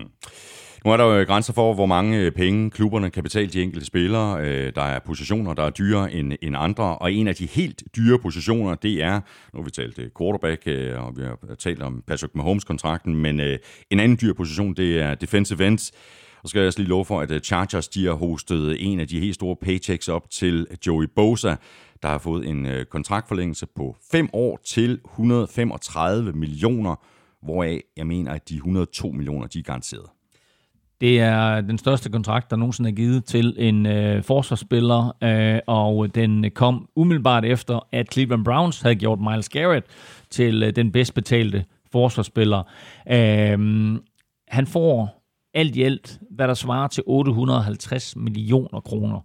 [0.84, 3.86] Nu er der jo grænser for, hvor mange øh, penge klubberne kan betale de enkelte
[3.86, 4.40] spillere.
[4.40, 7.82] Øh, der er positioner, der er dyrere end, end andre, og en af de helt
[7.96, 9.20] dyre positioner, det er,
[9.54, 10.66] nu har vi talt øh, quarterback,
[10.98, 13.40] og vi har talt om Patrick Mahomes-kontrakten, men
[13.90, 15.92] en anden dyr position, det er defensive ends.
[16.42, 19.20] Og skal jeg også lige love for, at Chargers de har hostet en af de
[19.20, 21.56] helt store paychecks op til Joey Bosa,
[22.02, 26.94] der har fået en kontraktforlængelse på 5 år til 135 millioner,
[27.42, 30.06] hvoraf jeg mener, at de 102 millioner, de er garanteret.
[31.02, 36.14] Det er den største kontrakt, der nogensinde er givet til en øh, forsvarsspiller, øh, og
[36.14, 39.86] den kom umiddelbart efter, at Cleveland Browns havde gjort Miles Garrett
[40.30, 42.62] til øh, den bedst betalte forsvarsspiller.
[43.10, 43.58] Øh,
[44.48, 45.21] han får
[45.54, 49.20] alt i alt, hvad der svarer til 850 millioner kroner.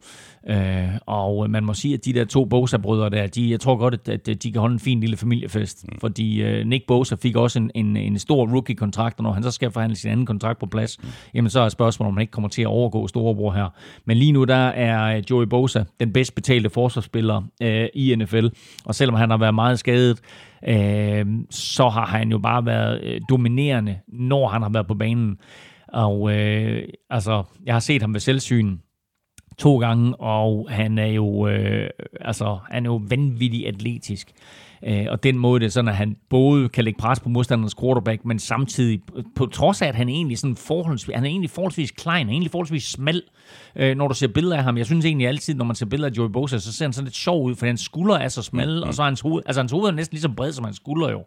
[0.49, 4.09] Øh, og man må sige, at de der to Bosa-brødre der, de, jeg tror godt,
[4.09, 5.85] at, de kan holde en fin lille familiefest.
[5.87, 5.99] Mm.
[5.99, 9.51] Fordi øh, Nick Bosa fik også en, en, en stor rookie-kontrakt, og når han så
[9.51, 11.09] skal forhandle sin anden kontrakt på plads, mm.
[11.33, 13.69] jamen så er spørgsmålet, om han ikke kommer til at overgå storebror her.
[14.05, 18.47] Men lige nu, der er Joey Bosa den bedst betalte forsvarsspiller øh, i NFL,
[18.85, 20.19] og selvom han har været meget skadet,
[20.67, 25.37] øh, så har han jo bare været øh, dominerende, når han har været på banen.
[25.87, 28.77] Og øh, altså, jeg har set ham ved selvsyn
[29.57, 31.89] to gange, og han er jo, øh,
[32.21, 34.31] altså, han er jo vanvittigt atletisk.
[34.83, 37.75] Øh, og den måde, det er sådan, at han både kan lægge pres på modstanderens
[37.81, 39.01] quarterback, men samtidig,
[39.35, 42.31] på trods af, at han egentlig sådan forholdsvis, han er egentlig forholdsvis klein, han er
[42.31, 43.23] egentlig forholdsvis smal,
[43.75, 44.77] øh, når du ser billeder af ham.
[44.77, 47.05] Jeg synes egentlig altid, når man ser billeder af Joey Bosa, så ser han sådan
[47.05, 48.87] lidt sjov ud, for hans skuldre er så smalle, mm.
[48.87, 50.77] og så er hans hoved, altså hans hoved er næsten lige så bred som hans
[50.77, 51.23] skuldre jo.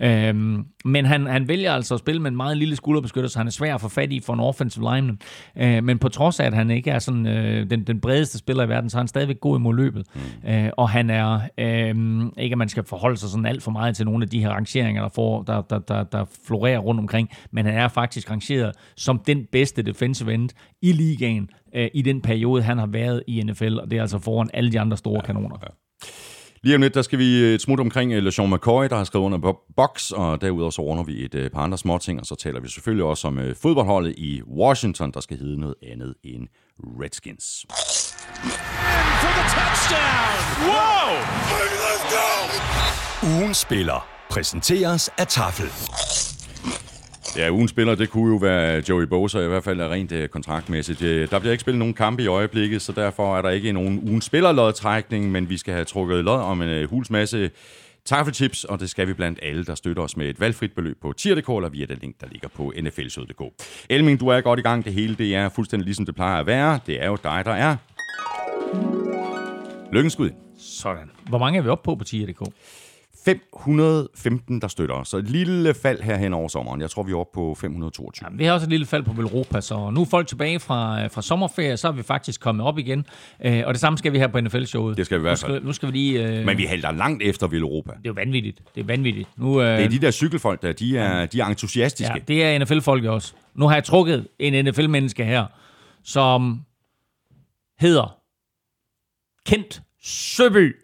[0.00, 3.46] Øhm, men han, han vælger altså at spille med en meget lille skulderbeskytter, så han
[3.46, 5.18] er svær at få fat i for en offensive lineman.
[5.56, 8.64] Øh, men på trods af, at han ikke er sådan, øh, den, den bredeste spiller
[8.64, 10.06] i verden, så er han stadigvæk god imod løbet.
[10.14, 10.50] Mm.
[10.50, 13.96] Øh, og han er, øh, ikke at man skal forholde sig sådan alt for meget
[13.96, 17.30] til nogle af de her rangeringer, der, får, der, der, der, der florerer rundt omkring,
[17.50, 20.48] men han er faktisk rangeret som den bedste defensive end
[20.82, 24.18] i ligaen øh, i den periode, han har været i NFL, og det er altså
[24.18, 25.56] foran alle de andre store ja, kanoner.
[25.62, 25.66] Ja.
[26.62, 29.24] Lige om lidt, der skal vi et smut omkring øh, LeSean McCoy, der har skrevet
[29.24, 32.34] under box, og derudover så ordner vi et øh, par andre små ting, og så
[32.34, 36.48] taler vi selvfølgelig også om øh, fodboldholdet i Washington, der skal hedde noget andet end
[36.78, 37.66] Redskins.
[43.22, 43.40] Wow!
[43.40, 46.39] Ugen spiller præsenteres af Tafel.
[47.36, 51.02] Ja, ugen spiller, det kunne jo være Joey Bosa, i hvert fald rent øh, kontraktmæssigt.
[51.02, 54.00] Øh, der bliver ikke spillet nogen kampe i øjeblikket, så derfor er der ikke nogen
[54.08, 57.50] ugen spillerlodtrækning, men vi skal have trukket lod om en øh, hulsmasse
[58.08, 61.00] huls masse og det skal vi blandt alle, der støtter os med et valgfrit beløb
[61.02, 63.64] på tier.dk eller via det link, der ligger på nflsød.dk.
[63.88, 64.84] Elming, du er godt i gang.
[64.84, 66.80] Det hele det er fuldstændig ligesom det plejer at være.
[66.86, 67.76] Det er jo dig, der er.
[69.92, 70.30] Lykkenskud.
[70.58, 71.10] Sådan.
[71.28, 72.42] Hvor mange er vi oppe på på tier.dk?
[73.24, 75.08] 515, der støtter os.
[75.08, 76.80] Så et lille fald her hen over sommeren.
[76.80, 78.28] Jeg tror, vi er oppe på 522.
[78.30, 81.06] Ja, vi har også et lille fald på Velropa, så nu er folk tilbage fra,
[81.06, 83.06] fra sommerferie, så er vi faktisk kommet op igen.
[83.44, 84.96] Øh, og det samme skal vi have på NFL-showet.
[84.96, 85.52] Det skal vi i hvert fald.
[85.52, 86.38] Nu skal, nu skal vi lige...
[86.38, 87.90] Øh, Men vi halter langt efter Velropa.
[87.90, 88.62] det er jo vanvittigt.
[88.74, 89.28] Det er vanvittigt.
[89.38, 92.12] Nu, øh, Det er de der cykelfolk, der de er, de er entusiastiske.
[92.14, 93.32] ja, det er NFL-folk også.
[93.54, 95.46] Nu har jeg trukket en NFL-menneske her,
[96.04, 96.60] som
[97.80, 98.16] hedder
[99.46, 100.76] Kent Søby.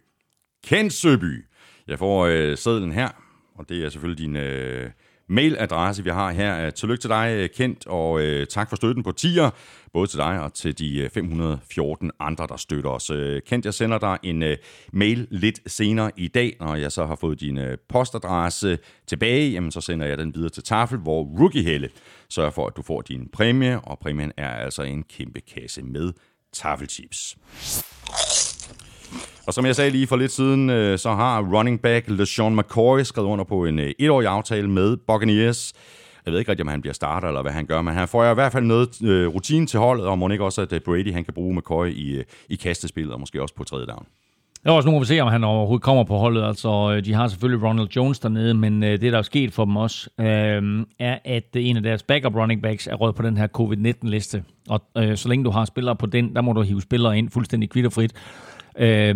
[0.67, 1.45] Kent Søby.
[1.89, 3.09] Jeg får øh, sedlen her,
[3.55, 4.91] og det er selvfølgelig din øh,
[5.29, 6.67] mailadresse, vi har her.
[6.67, 9.51] Øh, tillykke til dig, øh, Kent, og øh, tak for støtten på tier,
[9.93, 13.11] både til dig og til de øh, 514 andre, der støtter os.
[13.11, 14.57] Øh, Kent, jeg sender dig en øh,
[14.93, 19.71] mail lidt senere i dag, når jeg så har fået din øh, postadresse tilbage, jamen
[19.71, 21.89] så sender jeg den videre til Tafel, hvor Rookie Helle
[22.29, 26.13] sørger for, at du får din præmie, og præmien er altså en kæmpe kasse med
[26.53, 27.37] tafelchips.
[29.47, 33.01] Og som jeg sagde lige for lidt siden, øh, så har running back LeSean McCoy
[33.03, 35.73] skrevet under på en øh, etårig aftale med Buccaneers.
[36.25, 38.31] Jeg ved ikke rigtig, om han bliver starter eller hvad han gør, men han får
[38.31, 41.13] i hvert fald noget øh, rutine til holdet, og må ikke også, at øh, Brady
[41.13, 44.07] han kan bruge McCoy i, øh, i kastespillet, og måske også på tredje down.
[44.65, 46.45] Der er også nogen, vi se, om han overhovedet kommer på holdet.
[46.45, 49.77] Altså, øh, de har selvfølgelig Ronald Jones dernede, men det, der er sket for dem
[49.77, 53.47] også, øh, er, at en af deres backup running backs er rød på den her
[53.47, 54.45] covid-19-liste.
[54.69, 57.31] Og øh, så længe du har spillere på den, der må du hive spillere ind
[57.31, 58.13] fuldstændig kvitterfrit.
[58.79, 59.15] Øh,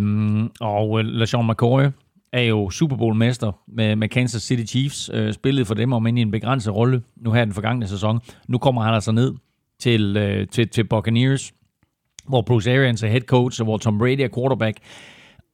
[0.61, 1.83] og øh, LaShawn McCoy
[2.33, 5.11] er jo Super Bowl-mester med, med Kansas City Chiefs.
[5.15, 8.21] Øh, spillet for dem om ind i en begrænset rolle nu her den forgangne sæson.
[8.49, 9.35] Nu kommer han altså ned
[9.81, 11.53] til, øh, til, til Buccaneers,
[12.29, 14.79] hvor Bruce Arians er head coach, og hvor Tom Brady er quarterback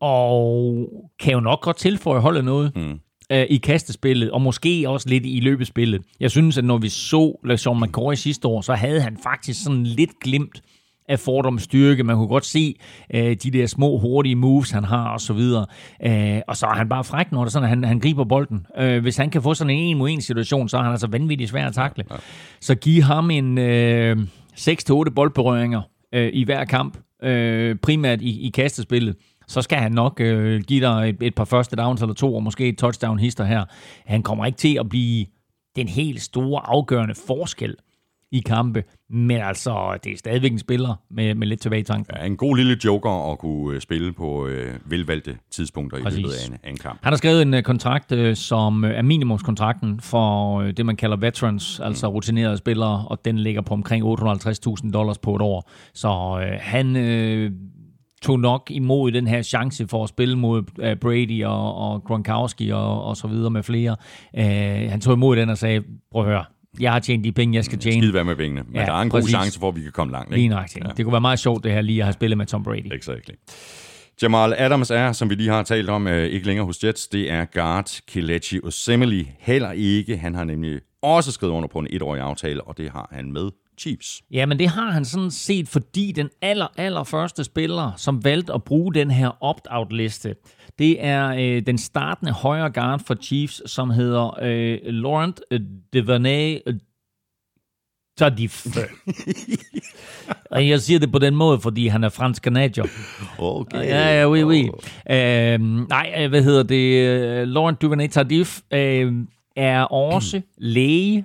[0.01, 0.75] og
[1.21, 3.01] kan jo nok godt tilføje holdet noget mm.
[3.33, 6.03] øh, i kastespillet, og måske også lidt i løbespillet.
[6.21, 9.85] Jeg synes, at når vi så LeSean McCoy sidste år, så havde han faktisk sådan
[9.85, 10.63] lidt glimt
[11.09, 12.05] af Fordums styrke.
[12.05, 12.77] Man kunne godt se
[13.15, 15.67] øh, de der små, hurtige moves, han har og så videre.
[16.05, 18.67] Øh, og så er han bare fræk, når det sådan, at han, han griber bolden.
[18.79, 21.07] Øh, hvis han kan få sådan en en mod en situation, så er han altså
[21.07, 22.05] vanvittigt svær at takle.
[22.11, 22.17] Ja.
[22.61, 24.17] Så giv ham en øh,
[24.55, 25.83] 6-8 boldberøringer
[26.15, 29.17] øh, i hver kamp, øh, primært i, i kastespillet
[29.49, 32.43] så skal han nok øh, give dig et, et par første downs eller to, og
[32.43, 33.65] måske et touchdown hister her.
[34.07, 35.27] Han kommer ikke til at blive
[35.77, 37.77] den helt store afgørende forskel
[38.33, 42.17] i kampe, men altså, det er stadigvæk en spiller med, med lidt tilbage i tanken.
[42.17, 46.19] Ja, en god lille joker at kunne øh, spille på øh, velvalgte tidspunkter Præcis.
[46.19, 46.99] i løbet af en, af en kamp.
[47.03, 51.17] Han har skrevet en uh, kontrakt, uh, som er minimumskontrakten for uh, det, man kalder
[51.17, 51.87] veterans, mm.
[51.87, 55.71] altså rutinerede spillere, og den ligger på omkring 850.000 dollars på et år.
[55.95, 57.53] Så uh, han uh,
[58.23, 62.71] tog nok imod den her chance for at spille mod uh, Brady og, og Gronkowski
[62.71, 63.97] og, og så videre med flere.
[64.39, 66.45] Uh, han tog imod den og sagde, prøv at høre,
[66.81, 68.03] jeg har tjent de penge, jeg skal tjene.
[68.03, 68.63] Skide være med pengene.
[68.67, 69.35] Men ja, der er en præcis.
[69.35, 70.29] god chance for, at vi kan komme langt.
[70.29, 70.37] Ikke?
[70.37, 70.85] Lige nøjagtigt.
[70.85, 70.91] Ja.
[70.97, 72.93] Det kunne være meget sjovt, det her lige at have spillet med Tom Brady.
[72.95, 73.35] Exactly.
[74.23, 77.09] Jamal Adams er, som vi lige har talt om, ikke længere hos Jets.
[77.09, 80.17] Det er guard Kelechi Osemele heller ikke.
[80.17, 83.51] Han har nemlig også skrevet under på en etårig aftale, og det har han med
[83.79, 84.23] Chiefs.
[84.31, 88.53] Ja, men det har han sådan set, fordi den aller, aller første spiller, som valgte
[88.53, 90.35] at bruge den her opt-out-liste,
[90.79, 95.41] det er øh, den startende højre guard for Chiefs, som hedder øh, Laurent
[95.93, 96.59] Devernay
[98.19, 98.67] Tadif.
[100.51, 102.85] og jeg siger det på den måde, fordi han er fransk kanadier.
[103.39, 103.79] Okay.
[103.79, 104.69] Ja, ja, oui, oui.
[104.69, 105.15] Oh.
[105.17, 107.49] Øh, nej, hvad hedder det?
[107.49, 109.13] Laurent Duvernay Tardif øh,
[109.57, 111.25] er også læge,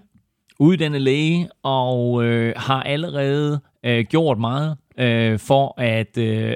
[0.60, 6.56] uddannet læge, og øh, har allerede øh, gjort meget øh, for at, øh,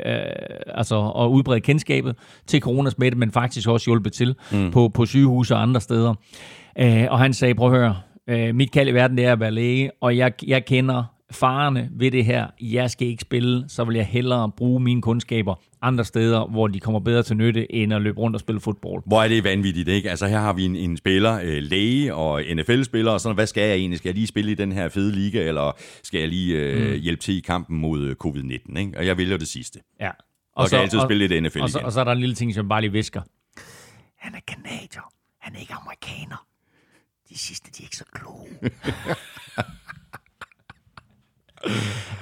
[0.67, 2.15] altså, at udbrede kendskabet
[2.47, 4.71] til coronasmitte, men faktisk også hjulpet til mm.
[4.71, 6.13] på, på sygehus og andre steder.
[6.79, 7.95] Øh, og han sagde, prøv at høre,
[8.27, 11.89] øh, mit kald i verden det er at være læge, og jeg, jeg kender farerne
[11.91, 12.47] ved det her.
[12.61, 16.79] Jeg skal ikke spille, så vil jeg hellere bruge mine kundskaber andre steder, hvor de
[16.79, 19.03] kommer bedre til nytte, end at løbe rundt og spille fodbold.
[19.05, 20.09] Hvor er det vanvittigt, ikke?
[20.09, 23.63] Altså her har vi en, en spiller, øh, læge og NFL-spiller, og sådan, hvad skal
[23.63, 23.97] jeg egentlig?
[23.97, 25.71] Skal jeg lige spille i den her fede liga, eller
[26.03, 27.01] skal jeg lige øh, mm.
[27.01, 28.91] hjælpe til i kampen mod øh, covid-19, ikke?
[28.97, 29.79] Og jeg vælger det sidste.
[29.99, 30.09] Ja.
[30.09, 30.13] Og,
[30.53, 32.19] og så, kan altid og, spille lidt NFL og, så, og så er der en
[32.19, 33.21] lille ting, som bare lige visker.
[34.17, 35.11] Han er kanadier.
[35.39, 36.45] Han er ikke amerikaner.
[37.29, 38.47] De sidste, de er ikke så kloge.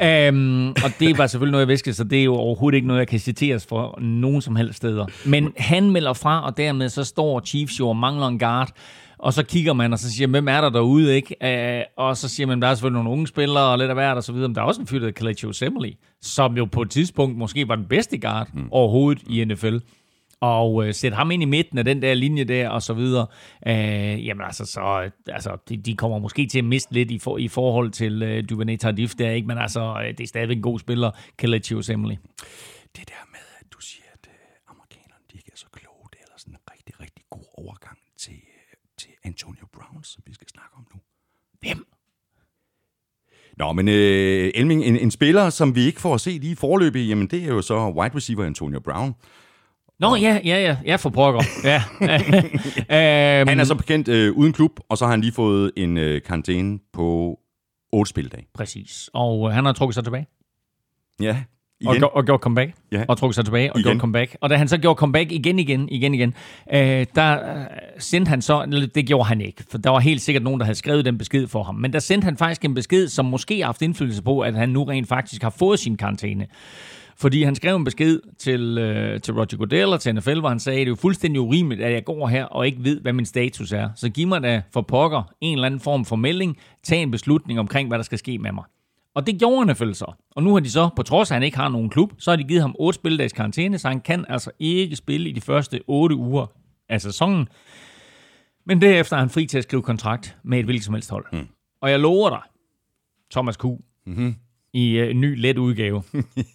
[0.04, 3.00] øhm, og det var selvfølgelig noget, jeg viskede, så det er jo overhovedet ikke noget,
[3.00, 5.06] jeg kan citeres for nogen som helst steder.
[5.26, 8.72] Men han melder fra, og dermed så står Chiefs jo og mangler en guard.
[9.18, 11.36] Og så kigger man, og så siger hvem er der derude, ikke?
[11.98, 14.18] Uh, og så siger man, der er selvfølgelig nogle unge spillere, og lidt af hvert,
[14.18, 14.48] og så videre.
[14.48, 17.68] Men der er også en fyr, der hedder Osemele, som jo på et tidspunkt måske
[17.68, 18.68] var den bedste guard mm.
[18.72, 19.78] overhovedet i NFL
[20.44, 23.28] og øh, sætte ham ind i midten af den der linje der, og så videre,
[23.68, 27.38] øh, jamen altså, så, altså de, de kommer måske til at miste lidt i, for,
[27.38, 29.48] i forhold til øh, Duvernay Tardif der, ikke?
[29.48, 32.18] men altså, øh, det er stadigvæk en god spiller, Kelechi Osemele.
[32.96, 34.36] Det der med, at du siger, at øh,
[34.68, 38.34] amerikanerne de ikke er så kloge, det er ellers en rigtig, rigtig god overgang til,
[38.34, 41.00] øh, til Antonio Brown, som vi skal snakke om nu.
[41.62, 41.86] Hvem?
[43.58, 46.56] Nå, men øh, Elming, en, en spiller, som vi ikke får at se lige i
[46.56, 49.14] forløbet, jamen det er jo så wide receiver Antonio Brown.
[50.04, 51.42] Nå, ja, ja, ja, ja, for pokker.
[51.64, 51.82] Ja.
[53.42, 55.98] um, han er så bekendt øh, uden klub, og så har han lige fået en
[55.98, 57.40] øh, karantæne på
[57.92, 58.46] 8 spildage.
[58.54, 59.10] Præcis.
[59.14, 60.28] Og øh, han har trukket sig tilbage.
[61.22, 61.38] Ja,
[61.82, 62.04] igen.
[62.04, 63.04] Og, og gjort comeback, Ja.
[63.08, 63.90] og trukket sig tilbage, og Igen.
[63.92, 64.38] gjort comeback.
[64.42, 66.34] Og da han så gjorde comeback igen, igen, igen, igen,
[66.74, 67.66] øh, der øh,
[68.00, 70.78] sendte han så, det gjorde han ikke, for der var helt sikkert nogen, der havde
[70.78, 73.66] skrevet den besked for ham, men der sendte han faktisk en besked, som måske har
[73.66, 76.48] haft indflydelse på, at han nu rent faktisk har fået sin karantæne.
[77.18, 80.60] Fordi han skrev en besked til, øh, til Roger Goodell og til NFL, hvor han
[80.60, 83.26] sagde, det er jo fuldstændig urimeligt, at jeg går her og ikke ved, hvad min
[83.26, 83.90] status er.
[83.96, 87.60] Så giv mig da for pokker en eller anden form for melding, tag en beslutning
[87.60, 88.64] omkring, hvad der skal ske med mig.
[89.16, 90.14] Og det gjorde han NFL så.
[90.32, 92.32] Og nu har de så, på trods af, at han ikke har nogen klub, så
[92.32, 95.42] har de givet ham 8 spilledags karantæne, så han kan altså ikke spille i de
[95.42, 96.46] første 8 uger
[96.90, 97.48] af sæsonen.
[98.66, 101.26] Men derefter er han fri til at skrive kontrakt med et hvilket som helst hold.
[101.34, 101.48] Mm.
[101.82, 102.42] Og jeg lover dig,
[103.32, 103.66] Thomas Q,
[104.06, 104.36] mm-hmm.
[104.74, 106.04] I øh, en ny let udgave,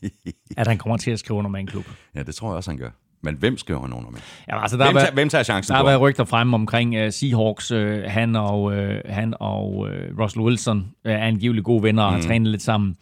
[0.57, 1.85] at han kommer til at skrive under med en klub.
[2.15, 2.91] Ja, det tror jeg også, han gør.
[3.23, 4.21] Men hvem skriver han under med?
[4.49, 7.05] Ja, altså, der Hvem tager, været, hvem tager chancen der har været rygter fremme omkring
[7.05, 7.73] uh, Seahawks.
[7.73, 12.13] Uh, han og, uh, han og uh, Russell Wilson uh, er angiveligt gode venner og
[12.13, 12.97] har trænet lidt sammen.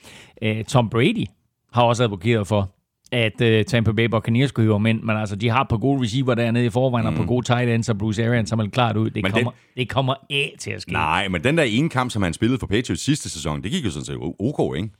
[0.46, 1.26] Uh, Tom Brady
[1.72, 2.70] har også advokeret for,
[3.12, 6.02] at uh, Tampa Bay Buccaneers skulle hive ham ind, men altså, de har på gode
[6.02, 7.14] receiver dernede i forvejen, mm.
[7.14, 9.10] og på gode tight ends, og Bruce Arians har meldt klart ud.
[9.10, 10.92] Det Men kommer, det kommer af til at ske.
[10.92, 13.84] Nej, men den der ene kamp, som han spillede for Patriots sidste sæson, det gik
[13.84, 14.90] jo sådan set ok, ikke?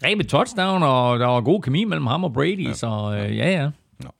[0.00, 2.72] Greb et touchdown, og der var god kemi mellem ham og Brady, ja.
[2.72, 3.70] så uh, ja, ja.
[4.04, 4.10] Nå.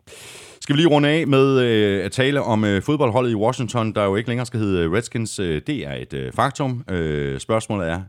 [0.60, 4.04] Skal vi lige runde af med øh, at tale om øh, fodboldholdet i Washington, der
[4.04, 5.38] jo ikke længere skal hedde Redskins.
[5.38, 6.84] Øh, det er et øh, faktum.
[6.90, 8.02] Øh, spørgsmålet er,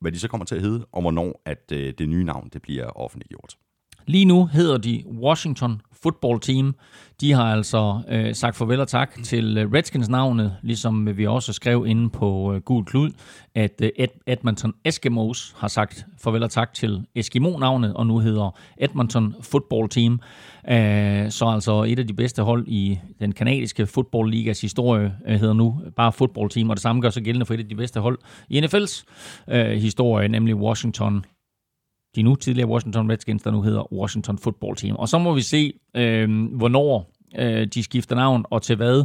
[0.00, 2.62] hvad de så kommer til at hedde, og hvornår at øh, det nye navn det
[2.62, 3.56] bliver offentliggjort.
[4.06, 6.74] Lige nu hedder de Washington Football Team.
[7.20, 11.84] De har altså øh, sagt farvel og tak til øh, Redskins-navnet, ligesom vi også skrev
[11.86, 13.10] inde på øh, Gul Klud,
[13.54, 18.58] at øh, Ed- Edmonton Eskimos har sagt farvel og tak til Eskimo-navnet, og nu hedder
[18.78, 20.20] Edmonton Football Team.
[20.70, 25.40] Øh, så altså et af de bedste hold i den kanadiske Football Ligas historie øh,
[25.40, 27.74] hedder nu bare Football Team, og det samme gør sig gældende for et af de
[27.74, 29.04] bedste hold i NFL's
[29.48, 31.24] øh, historie, nemlig Washington
[32.16, 34.96] de nu tidligere Washington Redskins, der nu hedder Washington Football Team.
[34.96, 39.04] Og så må vi se, øh, hvornår øh, de skifter navn og til hvad,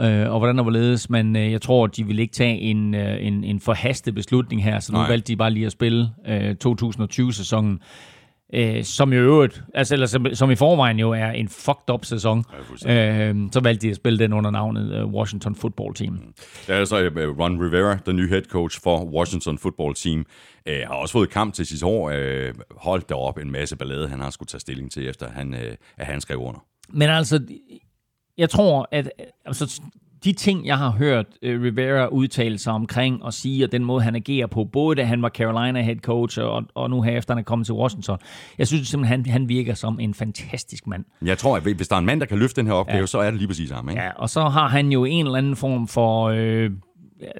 [0.00, 3.26] øh, og hvordan og hvorledes, men øh, jeg tror, de vil ikke tage en, øh,
[3.26, 5.08] en, en forhastet beslutning her, så nu Nej.
[5.08, 7.80] valgte de bare lige at spille øh, 2020-sæsonen,
[8.52, 12.04] øh, som i øvrigt, altså, eller som, som i forvejen jo er en fucked up
[12.04, 12.44] sæson,
[12.84, 16.34] Ja, øh, så valgte de at spille den under navnet øh, Washington Football Team.
[16.66, 20.26] Der er så øh, Ron Rivera, den nye head coach for Washington Football Team,
[20.66, 22.10] øh, har også fået kamp til sidste år.
[22.14, 25.76] Øh, holdt derop en masse ballade, han har skulle tage stilling til, efter han, øh,
[25.98, 26.64] at han skrev under.
[26.88, 27.40] Men altså,
[28.38, 29.10] jeg tror, at
[29.44, 29.80] altså,
[30.24, 34.02] de ting, jeg har hørt uh, Rivera udtale sig omkring og sige, og den måde,
[34.02, 37.34] han agerer på, både da han var Carolina head coach, og, og nu her efter
[37.34, 38.18] han er kommet til Washington,
[38.58, 41.04] jeg synes simpelthen, han, han virker som en fantastisk mand.
[41.22, 43.06] Jeg tror, at hvis der er en mand, der kan løfte den her opgave, ja.
[43.06, 43.88] så er det lige præcis ham.
[43.88, 44.02] Ikke?
[44.02, 46.28] Ja, og så har han jo en eller anden form for...
[46.28, 46.70] Øh,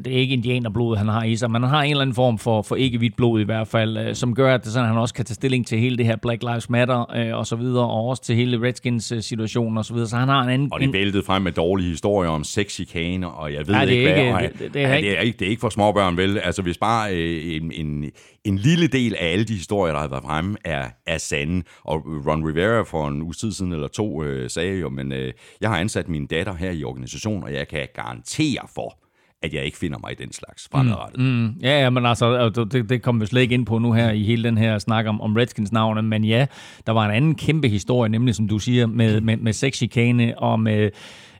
[0.04, 2.38] det er ikke indianerblod, han har i sig, men han har en eller anden form
[2.38, 4.98] for, for ikke hvidt blod i hvert fald, øh, som gør, at det sådan, han
[4.98, 7.84] også kan tage stilling til hele det her Black Lives Matter øh, og så videre,
[7.90, 10.08] og også til hele Redskins øh, situation og så videre.
[10.08, 10.68] Så han har en anden...
[10.72, 14.32] Og det væltede frem med dårlige historier om sexchikane, og jeg ved ikke, ikke- hvad.
[14.32, 16.16] og- det- det- det er ja, ikke- det, er ikke, det er ikke for småbørn,
[16.16, 16.38] vel?
[16.38, 18.10] Altså, hvis bare øh, en, en,
[18.44, 21.62] en lille del af alle de historier, der har været fremme, er, er sande.
[21.84, 25.32] Og Ron Rivera for en uge tid siden eller to øh, sagde jo, men øh,
[25.60, 28.98] jeg har ansat min datter her i organisationen, og jeg kan garantere for,
[29.42, 31.20] at jeg ikke finder mig i den slags fremadrettet.
[31.20, 31.26] Mm.
[31.26, 33.92] Mm, ja, ja, men altså, øh, det, det kommer vi slet ikke ind på nu
[33.92, 36.46] her i hele den her snak om, om Redskins navne, men ja,
[36.86, 40.60] der var en anden kæmpe historie, nemlig som du siger, med, med, med sexchikane og
[40.60, 40.90] med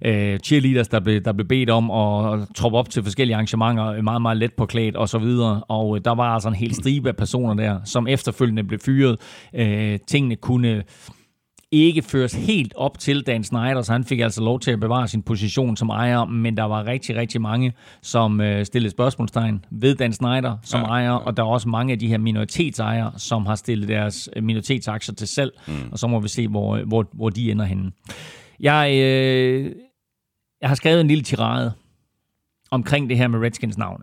[0.05, 4.05] øh, cheerleaders, der blev, der blev bedt om at troppe op til forskellige arrangementer, øh,
[4.05, 7.09] meget, meget let påklædt og så videre, og øh, der var altså en hel stribe
[7.09, 9.16] af personer der, som efterfølgende blev fyret.
[9.55, 10.82] Øh, tingene kunne
[11.72, 15.08] ikke føres helt op til Dan Snyder, så han fik altså lov til at bevare
[15.08, 19.94] sin position som ejer, men der var rigtig, rigtig mange, som øh, stillede spørgsmålstegn ved
[19.94, 21.16] Dan Snyder som ja, ejer, ja.
[21.16, 25.14] og der er også mange af de her minoritetsejere, som har stillet deres øh, minoritetsaktier
[25.14, 25.74] til salg, mm.
[25.92, 27.92] og så må vi se, hvor, hvor, hvor de ender henne.
[28.60, 29.72] Jeg, øh,
[30.60, 31.72] jeg har skrevet en lille tirade
[32.70, 34.02] omkring det her med Redskins navn.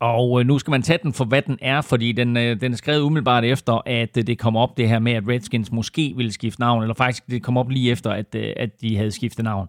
[0.00, 2.72] Og øh, nu skal man tage den for, hvad den er, fordi den, øh, den
[2.72, 6.12] er skrevet umiddelbart efter, at øh, det kom op det her med, at Redskins måske
[6.16, 9.10] ville skifte navn, eller faktisk det kom op lige efter, at, øh, at de havde
[9.10, 9.68] skiftet navn.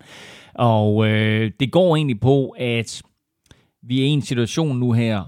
[0.53, 3.01] Og øh, det går egentlig på, at
[3.83, 5.23] vi er i en situation nu her,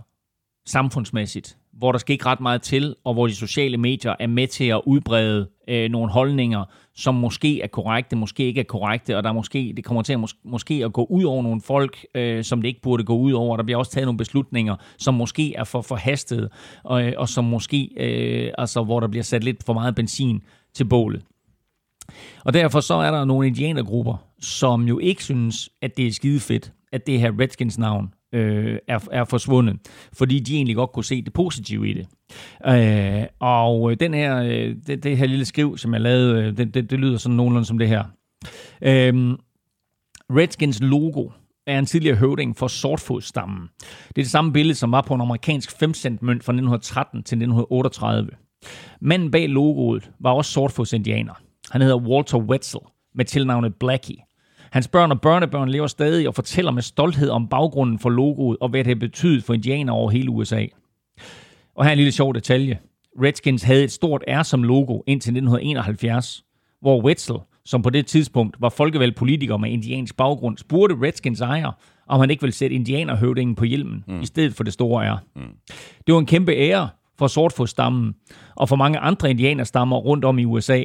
[0.65, 4.47] samfundsmæssigt, hvor der skal ikke ret meget til, og hvor de sociale medier er med
[4.47, 9.23] til at udbrede øh, nogle holdninger, som måske er korrekte, måske ikke er korrekte, og
[9.23, 12.43] der måske, det kommer til at mås- måske at gå ud over nogle folk, øh,
[12.43, 13.57] som det ikke burde gå ud over.
[13.57, 16.49] Der bliver også taget nogle beslutninger, som måske er for forhastede,
[16.83, 20.41] og, øh, og som måske, øh, altså hvor der bliver sat lidt for meget benzin
[20.73, 21.23] til bålet.
[22.45, 26.39] Og derfor så er der nogle indianergrupper, som jo ikke synes, at det er skide
[26.39, 29.77] fedt, at det her Redskins navn øh, er, er forsvundet,
[30.13, 32.07] fordi de egentlig godt kunne se det positive i det.
[32.67, 36.57] Øh, og øh, den her, øh, det, det her lille skriv, som jeg lavede, øh,
[36.57, 38.03] det, det, det lyder sådan nogenlunde som det her.
[38.81, 39.37] Øh,
[40.29, 41.29] Redskins logo
[41.67, 43.69] er en tidligere høvding for sortfodstammen.
[43.79, 47.23] Det er det samme billede, som var på en amerikansk 5 cent mønt fra 1913
[47.23, 48.29] til 1938.
[49.01, 51.33] Manden bag logoet var også sortfodsindianer.
[51.71, 52.79] Han hedder Walter Wetzel
[53.15, 54.17] med tilnavnet Blackie.
[54.73, 58.69] Hans børn og børnebørn lever stadig og fortæller med stolthed om baggrunden for logoet og
[58.69, 60.65] hvad det har betydet for indianere over hele USA.
[61.75, 62.79] Og her er en lille sjov detalje.
[63.23, 66.43] Redskins havde et stort R som logo indtil 1971,
[66.81, 71.71] hvor Wetzel, som på det tidspunkt var folkevalgt politiker med indiansk baggrund, spurgte Redskins ejer,
[72.07, 74.21] om han ikke ville sætte indianerhøvdingen på hjelmen, mm.
[74.21, 75.17] i stedet for det store R.
[75.35, 75.41] Mm.
[76.07, 78.15] Det var en kæmpe ære for sortfodstammen
[78.55, 80.83] og for mange andre indianerstammer rundt om i USA,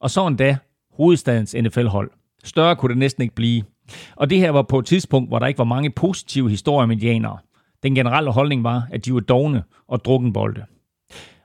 [0.00, 0.56] og så endda
[0.96, 2.10] hovedstadens NFL-hold.
[2.44, 3.62] Større kunne det næsten ikke blive.
[4.16, 6.90] Og det her var på et tidspunkt, hvor der ikke var mange positive historier om
[6.90, 7.38] indianere.
[7.82, 10.64] Den generelle holdning var, at de var dogne og drukkenbolde.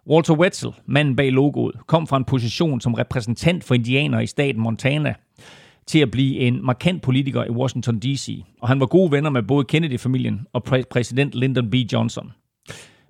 [0.08, 4.62] Walter Wetzel, manden bag logoet, kom fra en position som repræsentant for indianere i staten
[4.62, 5.14] Montana
[5.88, 9.44] til at blive en markant politiker i Washington D.C., og han var gode venner med
[9.44, 11.76] både Kennedy-familien og præ- præsident Lyndon B.
[11.76, 12.32] Johnson.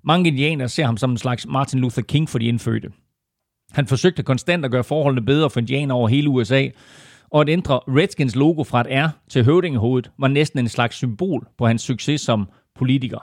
[0.04, 2.88] Mange indianere ser ham som en slags Martin Luther King for de indfødte.
[3.72, 6.68] Han forsøgte konstant at gøre forholdene bedre for indianere over hele USA,
[7.36, 11.48] og at ændre Redskins logo fra et R til høvdingehovedet var næsten en slags symbol
[11.58, 13.18] på hans succes som politiker.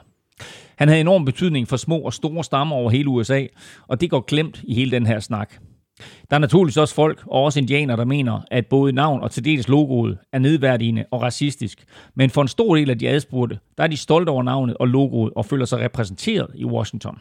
[0.78, 3.46] Han havde enorm betydning for små og store stammer over hele USA,
[3.88, 5.54] og det går glemt i hele den her snak.
[6.30, 9.44] Der er naturligvis også folk, og også indianer, der mener, at både navn og til
[9.44, 11.84] dels logoet er nedværdigende og racistisk.
[12.14, 14.88] Men for en stor del af de adspurgte, der er de stolte over navnet og
[14.88, 17.18] logoet og føler sig repræsenteret i Washington.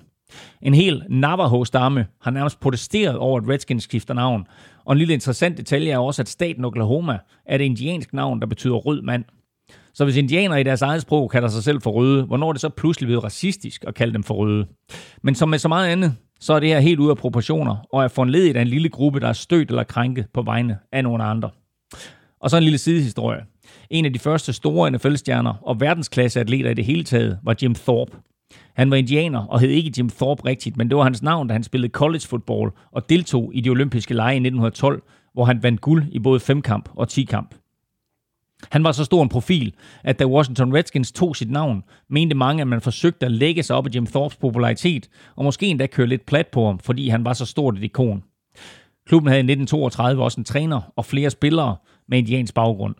[0.62, 4.48] En hel Navajo-stamme har nærmest protesteret over, at Redskins skifter navn.
[4.86, 8.48] Og en lille interessant detalje er også, at staten Oklahoma er det indiansk navn, der
[8.48, 9.26] betyder rød mand.
[9.94, 12.62] Så hvis indianere i deres eget sprog kalder sig selv for røde, hvornår er det
[12.62, 14.66] så pludselig blevet racistisk at kalde dem for røde?
[15.22, 18.04] Men som med så meget andet, så er det her helt ude af proportioner, og
[18.04, 21.24] er foranledet af en lille gruppe, der er stødt eller krænket på vegne af nogle
[21.24, 21.50] andre.
[22.40, 23.42] Og så en lille sidehistorie.
[23.90, 28.18] En af de første store NFL-stjerner og verdensklasseatleter i det hele taget var Jim Thorpe.
[28.74, 31.54] Han var indianer og hed ikke Jim Thorpe rigtigt, men det var hans navn, da
[31.54, 35.04] han spillede college football og deltog i de olympiske lege i 1912,
[35.34, 37.56] hvor han vandt guld i både femkamp og 10 kamp.
[38.72, 42.62] Han var så stor en profil, at da Washington Redskins tog sit navn, mente mange,
[42.62, 46.08] at man forsøgte at lægge sig op i Jim Thorpes popularitet, og måske endda køre
[46.08, 48.24] lidt plat på ham, fordi han var så stort et ikon.
[49.08, 51.76] Klubben havde i 1932 også en træner og flere spillere
[52.08, 52.96] med indiansk baggrund.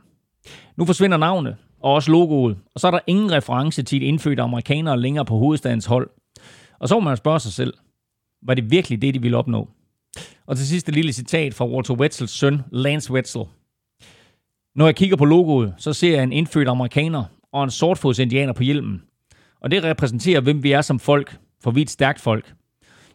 [0.78, 4.42] Nu forsvinder navnet, og også logoet, og så er der ingen reference til et indfødte
[4.42, 6.10] amerikanere længere på hovedstadens hold.
[6.80, 7.74] Og så må man spørge sig selv,
[8.42, 9.70] var det virkelig det, de ville opnå?
[10.46, 13.44] Og til sidst et lille citat fra Walter Wetzels søn, Lance Wetzel.
[14.76, 18.54] Når jeg kigger på logoet, så ser jeg en indfødt amerikaner og en sortfods indianer
[18.54, 19.02] på hjelmen.
[19.62, 22.54] Og det repræsenterer, hvem vi er som folk, for vi er et stærkt folk.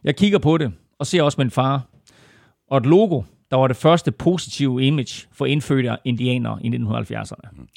[0.03, 1.87] Jeg kigger på det, og ser også min far.
[2.69, 7.67] Og et logo, der var det første positive image for indfødte indianere i 1970'erne.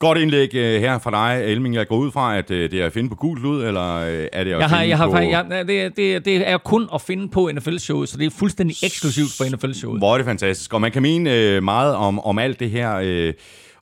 [0.00, 1.74] Godt indlæg øh, her fra dig, Elming.
[1.74, 4.26] Jeg går ud fra, at øh, det er at finde på gult lud, eller øh,
[4.32, 5.16] er det at jeg har, jeg har, på...
[5.16, 9.32] Jeg, det, det, det er kun at finde på NFL-showet, så det er fuldstændig eksklusivt
[9.36, 9.98] for NFL-showet.
[10.00, 10.74] Hvor er det fantastisk.
[10.74, 13.32] Og man kan mene øh, meget om, om alt det her, øh,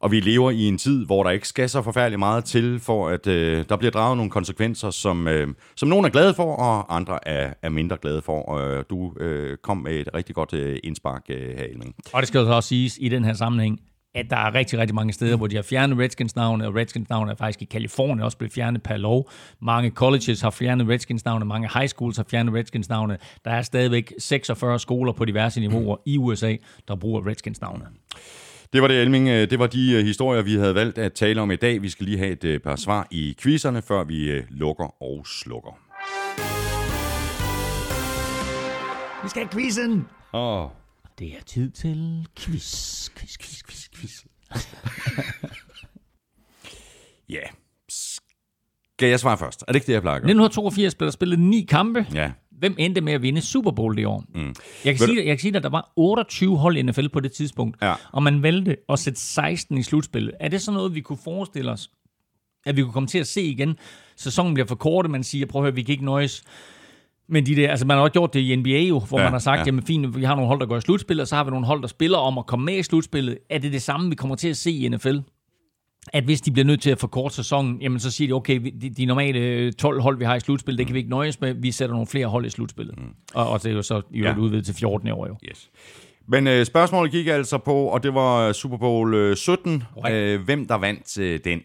[0.00, 3.08] og vi lever i en tid, hvor der ikke skal så forfærdeligt meget til, for
[3.08, 6.96] at øh, der bliver draget nogle konsekvenser, som, øh, som nogen er glade for, og
[6.96, 8.42] andre er, er mindre glade for.
[8.42, 11.94] Og øh, du øh, kom med et rigtig godt øh, indspark øh, her, Elming.
[12.12, 13.80] Og det skal jo også siges i den her sammenhæng,
[14.14, 17.08] at der er rigtig, rigtig mange steder, hvor de har fjernet Redskins navne, og Redskins
[17.08, 19.30] navne er faktisk i Kalifornien også blevet fjernet per lov.
[19.62, 23.18] Mange colleges har fjernet Redskins navne, mange high schools har fjernet Redskins navne.
[23.44, 26.56] Der er stadigvæk 46 skoler på diverse niveauer i USA,
[26.88, 27.84] der bruger Redskins navne.
[28.72, 29.28] Det var det, Elming.
[29.28, 31.82] Øh, det var de øh, historier, vi havde valgt at tale om i dag.
[31.82, 35.78] Vi skal lige have et øh, par svar i quizzerne, før vi lukker og slukker.
[39.22, 40.06] Vi skal have quizzen!
[40.32, 40.62] Åh.
[40.62, 40.70] Oh.
[41.18, 44.24] Det er tid til quiz, quiz, quiz, quiz, quiz.
[47.36, 47.40] ja.
[47.88, 49.64] Skal jeg svare først?
[49.68, 50.30] Er det ikke det, jeg plejer at gøre?
[50.30, 52.06] 1982 blev der spillet ni kampe.
[52.14, 52.32] Ja.
[52.50, 54.24] Hvem endte med at vinde Super Bowl det år?
[54.34, 54.54] Mm.
[54.84, 57.32] Jeg, kan sige, jeg kan sige, at der var 28 hold i NFL på det
[57.32, 57.94] tidspunkt, ja.
[58.12, 60.34] og man valgte at sætte 16 i slutspillet.
[60.40, 61.90] Er det sådan noget, vi kunne forestille os,
[62.66, 63.76] at vi kunne komme til at se igen?
[64.16, 66.44] Sæsonen bliver for kort, man siger, prøv at høre, vi kan ikke nøjes
[67.28, 69.32] men de der, altså man har også gjort det i NBA jo, hvor ja, man
[69.32, 69.64] har sagt, ja.
[69.66, 71.66] jamen fint, vi har nogle hold, der går i slutspillet, og så har vi nogle
[71.66, 73.38] hold, der spiller om at komme med i slutspillet.
[73.50, 75.18] Er det det samme, vi kommer til at se i NFL?
[76.12, 78.90] At hvis de bliver nødt til at forkorte sæsonen, jamen så siger de, okay, de,
[78.90, 81.72] de normale 12 hold, vi har i slutspillet, det kan vi ikke nøjes med, vi
[81.72, 82.98] sætter nogle flere hold i slutspillet.
[82.98, 83.04] Mm.
[83.34, 84.36] Og, og det er jo så i ja.
[84.38, 85.36] udvidet til 14 år jo.
[85.48, 85.70] Yes.
[86.28, 90.66] Men øh, spørgsmålet gik altså på, og det var Super Bowl øh, 17, øh, hvem
[90.66, 91.60] der vandt øh, den.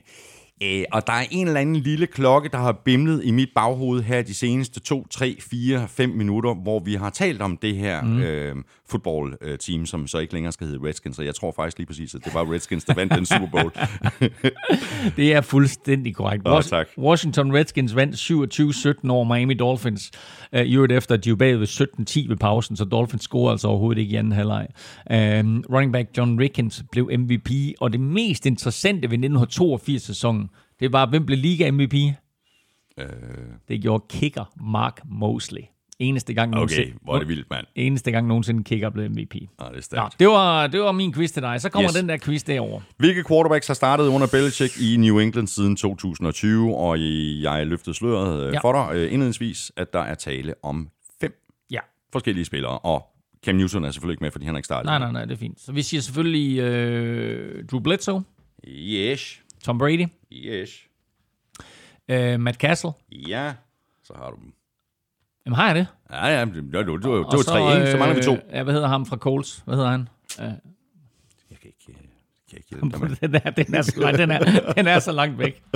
[0.64, 4.02] Øh, og der er en eller anden lille klokke, der har bimlet i mit baghoved
[4.02, 8.02] her de seneste 2, 3, 4, 5 minutter, hvor vi har talt om det her
[8.02, 8.22] mm.
[8.22, 8.56] øh,
[8.90, 11.16] fodboldteam, som så ikke længere skal hedde Redskins.
[11.16, 13.72] Så jeg tror faktisk lige præcis, at det var Redskins, der vandt den Super Bowl.
[15.18, 16.44] det er fuldstændig korrekt.
[16.46, 16.88] Oh, tak.
[16.98, 18.16] Washington Redskins vandt
[19.06, 20.12] 27-17 over Miami Dolphins.
[20.54, 23.68] Uh, i øvrigt efter, at de var bagved 17-10 ved pausen, så Dolphins scorede altså
[23.68, 24.68] overhovedet ikke i anden halvleg.
[25.10, 25.16] Uh,
[25.74, 30.50] running back John Rickens blev MVP, og det mest interessante ved 1982-sæsonen,
[30.84, 31.94] det var, hvem blev liga MVP?
[31.94, 33.06] Uh...
[33.68, 35.62] Det gjorde kicker Mark Mosley.
[36.00, 36.88] Eneste gang nogensinde.
[36.88, 37.66] Okay, hvor er det vildt, mand.
[37.76, 39.36] Eneste gang nogensinde kicker blev MVP.
[39.60, 40.16] Ah, det er stærkt.
[40.20, 41.62] Ja, det, var, det var min quiz til dig.
[41.62, 41.96] Så kommer yes.
[41.96, 42.82] den der quiz derover.
[42.98, 46.76] Hvilke quarterbacks har startet under Belichick i New England siden 2020?
[46.76, 47.00] Og
[47.42, 48.60] jeg løftede sløret øh, ja.
[48.60, 50.90] for dig uh, indledningsvis, at der er tale om
[51.22, 51.80] fem ja.
[52.12, 52.80] forskellige spillere.
[52.80, 53.06] Og
[53.46, 54.86] Cam Newton er selvfølgelig ikke med, fordi han har ikke startet.
[54.86, 55.62] Nej, nej, nej, det er fint.
[55.62, 58.24] Så vi siger selvfølgelig uh, Drew Bledsoe.
[58.68, 59.43] Yes.
[59.64, 60.08] Tom Brady.
[60.32, 60.70] Yes.
[62.12, 62.92] Uh, Matt Castle.
[63.12, 63.54] Ja,
[64.04, 64.54] så har du dem.
[65.46, 65.88] Jamen har jeg det?
[66.12, 67.92] Ja, ja, det, det, det, det, det var tre, ikke?
[67.92, 68.38] Så mangler vi to.
[68.52, 69.62] Ja, hvad hedder ham fra Coles?
[69.66, 70.10] Hvad hedder han?
[70.40, 70.46] Uh,
[71.52, 71.96] jeg kan ikke, jeg
[72.50, 75.12] kan ikke hjælpe dig den, er, den, er så langt, den, er, den er så
[75.12, 75.64] langt væk.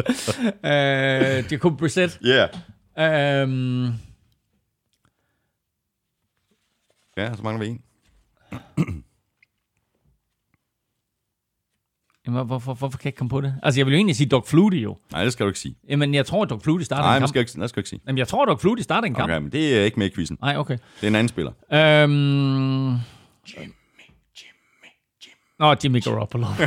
[0.63, 2.19] uh, Jacob Brissett.
[2.23, 2.47] Ja.
[2.99, 3.43] Yeah.
[3.49, 3.93] Um,
[7.17, 7.83] ja, så mangler vi en.
[12.27, 13.55] Jamen, hvorfor, hvorfor kan jeg ikke komme på det?
[13.63, 14.97] Altså, jeg vil jo egentlig sige Doc Flutie jo.
[15.11, 15.75] Nej, det skal du ikke sige.
[15.89, 17.35] Jamen, jeg tror, Doc Flutie starter Nej, en kamp.
[17.35, 19.29] Nej, det skal, jeg ikke, Jamen, jeg tror, Doc Flutie starter en kamp.
[19.29, 20.37] Okay, men det er ikke med i quizzen.
[20.41, 20.73] Nej, okay.
[20.73, 21.51] Det er en anden spiller.
[21.73, 22.87] Øhm...
[22.89, 22.99] Jimmy,
[23.49, 23.73] Jimmy,
[25.25, 25.35] Jimmy.
[25.59, 26.47] Nå, Jimmy Garoppolo.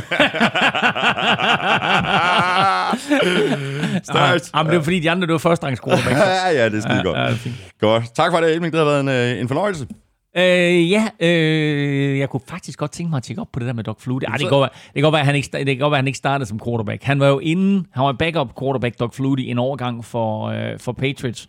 [4.03, 4.51] Stærkt.
[4.53, 6.81] Ah, men det var fordi, de andre, det var første rangs ja, ja, det er
[6.81, 7.45] skide ja, godt.
[7.45, 8.15] Ja, godt.
[8.15, 8.73] Tak for det, Elming.
[8.73, 9.87] Det har været en, øh, en fornøjelse.
[10.37, 13.73] Øh, ja, øh, jeg kunne faktisk godt tænke mig at tjekke op på det der
[13.73, 14.29] med Doc Flutie.
[14.29, 15.91] Ej, det, kan godt være, det, kan godt være, at han ikke, det kan godt
[15.91, 17.03] være, han ikke startede som quarterback.
[17.03, 20.91] Han var jo inden, han var backup quarterback, Doc Flutie, en overgang for, øh, for
[20.91, 21.47] Patriots.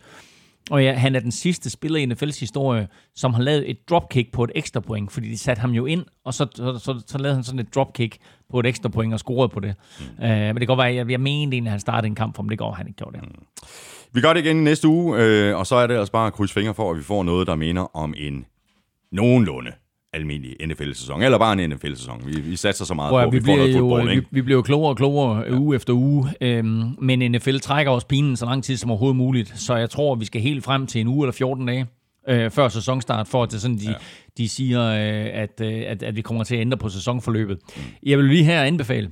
[0.71, 4.31] Og ja, han er den sidste spiller i NFL's historie, som har lavet et dropkick
[4.31, 7.17] på et ekstra point, fordi de satte ham jo ind, og så, så, så, så
[7.17, 8.17] lavede han sådan et dropkick
[8.51, 9.75] på et ekstra point og scorede på det.
[9.99, 10.23] Mm.
[10.23, 12.35] Uh, men det kan godt være, jeg, jeg mener egentlig, at han startede en kamp
[12.35, 12.49] for ham.
[12.49, 13.27] Det går, han ikke gjorde det.
[13.27, 13.43] Mm.
[14.13, 16.53] Vi gør det igen næste uge, øh, og så er det altså bare at krydse
[16.53, 18.45] fingre for, at vi får noget, der minder om en
[19.13, 19.71] nogenlunde
[20.13, 22.21] almindelig NFL-sæson, eller bare en NFL-sæson.
[22.25, 24.21] Vi, vi satser så meget Prøv, på, vi, vi får noget fodbold, ikke?
[24.21, 25.57] Vi, vi bliver jo klogere og klogere ja.
[25.57, 29.59] uge efter uge, øhm, men NFL trækker også pinen så lang tid som overhovedet muligt,
[29.59, 31.87] så jeg tror, vi skal helt frem til en uge eller 14 dage
[32.29, 33.93] øh, før sæsonstart, for at det sådan, de, ja.
[34.37, 37.57] de siger, øh, at, øh, at, at vi kommer til at ændre på sæsonforløbet.
[37.75, 37.81] Mm.
[38.03, 39.09] Jeg vil lige her anbefale,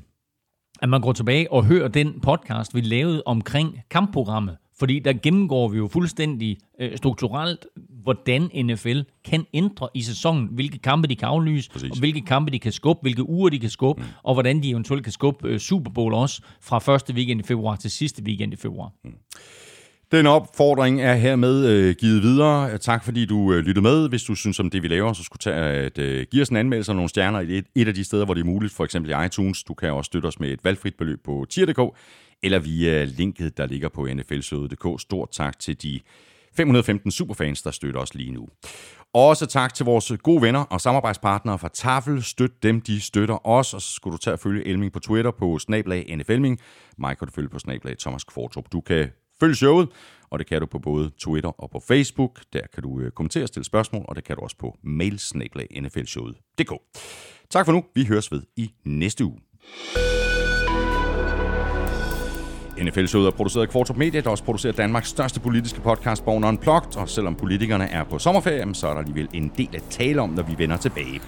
[0.82, 5.68] at man går tilbage og hører den podcast, vi lavede omkring kampprogrammet fordi der gennemgår
[5.68, 7.66] vi jo fuldstændig øh, strukturelt,
[8.04, 11.92] hvordan NFL kan ændre i sæsonen, hvilke kampe de kan aflyse, Præcis.
[11.92, 14.08] og hvilke kampe de kan skubbe, hvilke uger de kan skubbe, mm.
[14.24, 17.76] og hvordan de eventuelt kan skubbe øh, Super Bowl også fra første weekend i februar
[17.76, 18.92] til sidste weekend i februar.
[19.04, 19.12] Mm.
[20.12, 22.78] Den opfordring er hermed øh, givet videre.
[22.78, 24.10] Tak fordi du øh, lyttede med.
[24.10, 26.56] Hvis du synes om det, vi laver, så skulle tage at øh, give os en
[26.56, 28.84] anmeldelse og nogle stjerner i et, et af de steder, hvor det er muligt, for
[28.84, 29.64] eksempel i iTunes.
[29.64, 31.80] Du kan også støtte os med et valgfrit beløb på tier.dk
[32.44, 35.02] eller via linket, der ligger på nflsøde.dk.
[35.02, 36.00] Stort tak til de
[36.54, 38.48] 515 superfans, der støtter os lige nu.
[39.14, 42.24] Også tak til vores gode venner og samarbejdspartnere fra Tafel.
[42.24, 43.74] Støt dem, de støtter os.
[43.74, 46.60] Og så skulle du tage at følge Elming på Twitter på snablag NFLming.
[46.98, 48.66] Mig kan du følge på snablag Thomas Kvartrup.
[48.72, 49.10] Du kan
[49.40, 49.90] følge showet,
[50.30, 52.40] og det kan du på både Twitter og på Facebook.
[52.54, 56.72] Der kan du øh, kommentere og stille spørgsmål, og det kan du også på mailsnablag.nflshowet.dk.
[57.50, 57.84] Tak for nu.
[57.96, 59.40] Vi høres ved i næste uge.
[62.78, 66.98] NFL-showet er produceret af Kvartrup Media, der også producerer Danmarks største politiske podcast, Born Unplugged.
[66.98, 70.30] Og selvom politikerne er på sommerferie, så er der alligevel en del at tale om,
[70.30, 71.22] når vi vender tilbage.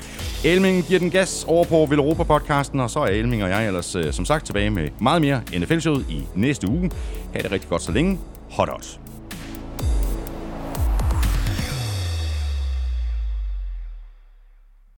[0.46, 4.14] Elming giver den gas over på Villeuropa-podcasten, og så er Elming og jeg ellers øh,
[4.14, 6.92] som sagt tilbage med meget mere NFL-showet i næste uge.
[7.34, 8.20] Ha' det rigtig godt så længe.
[8.50, 9.03] Hot også.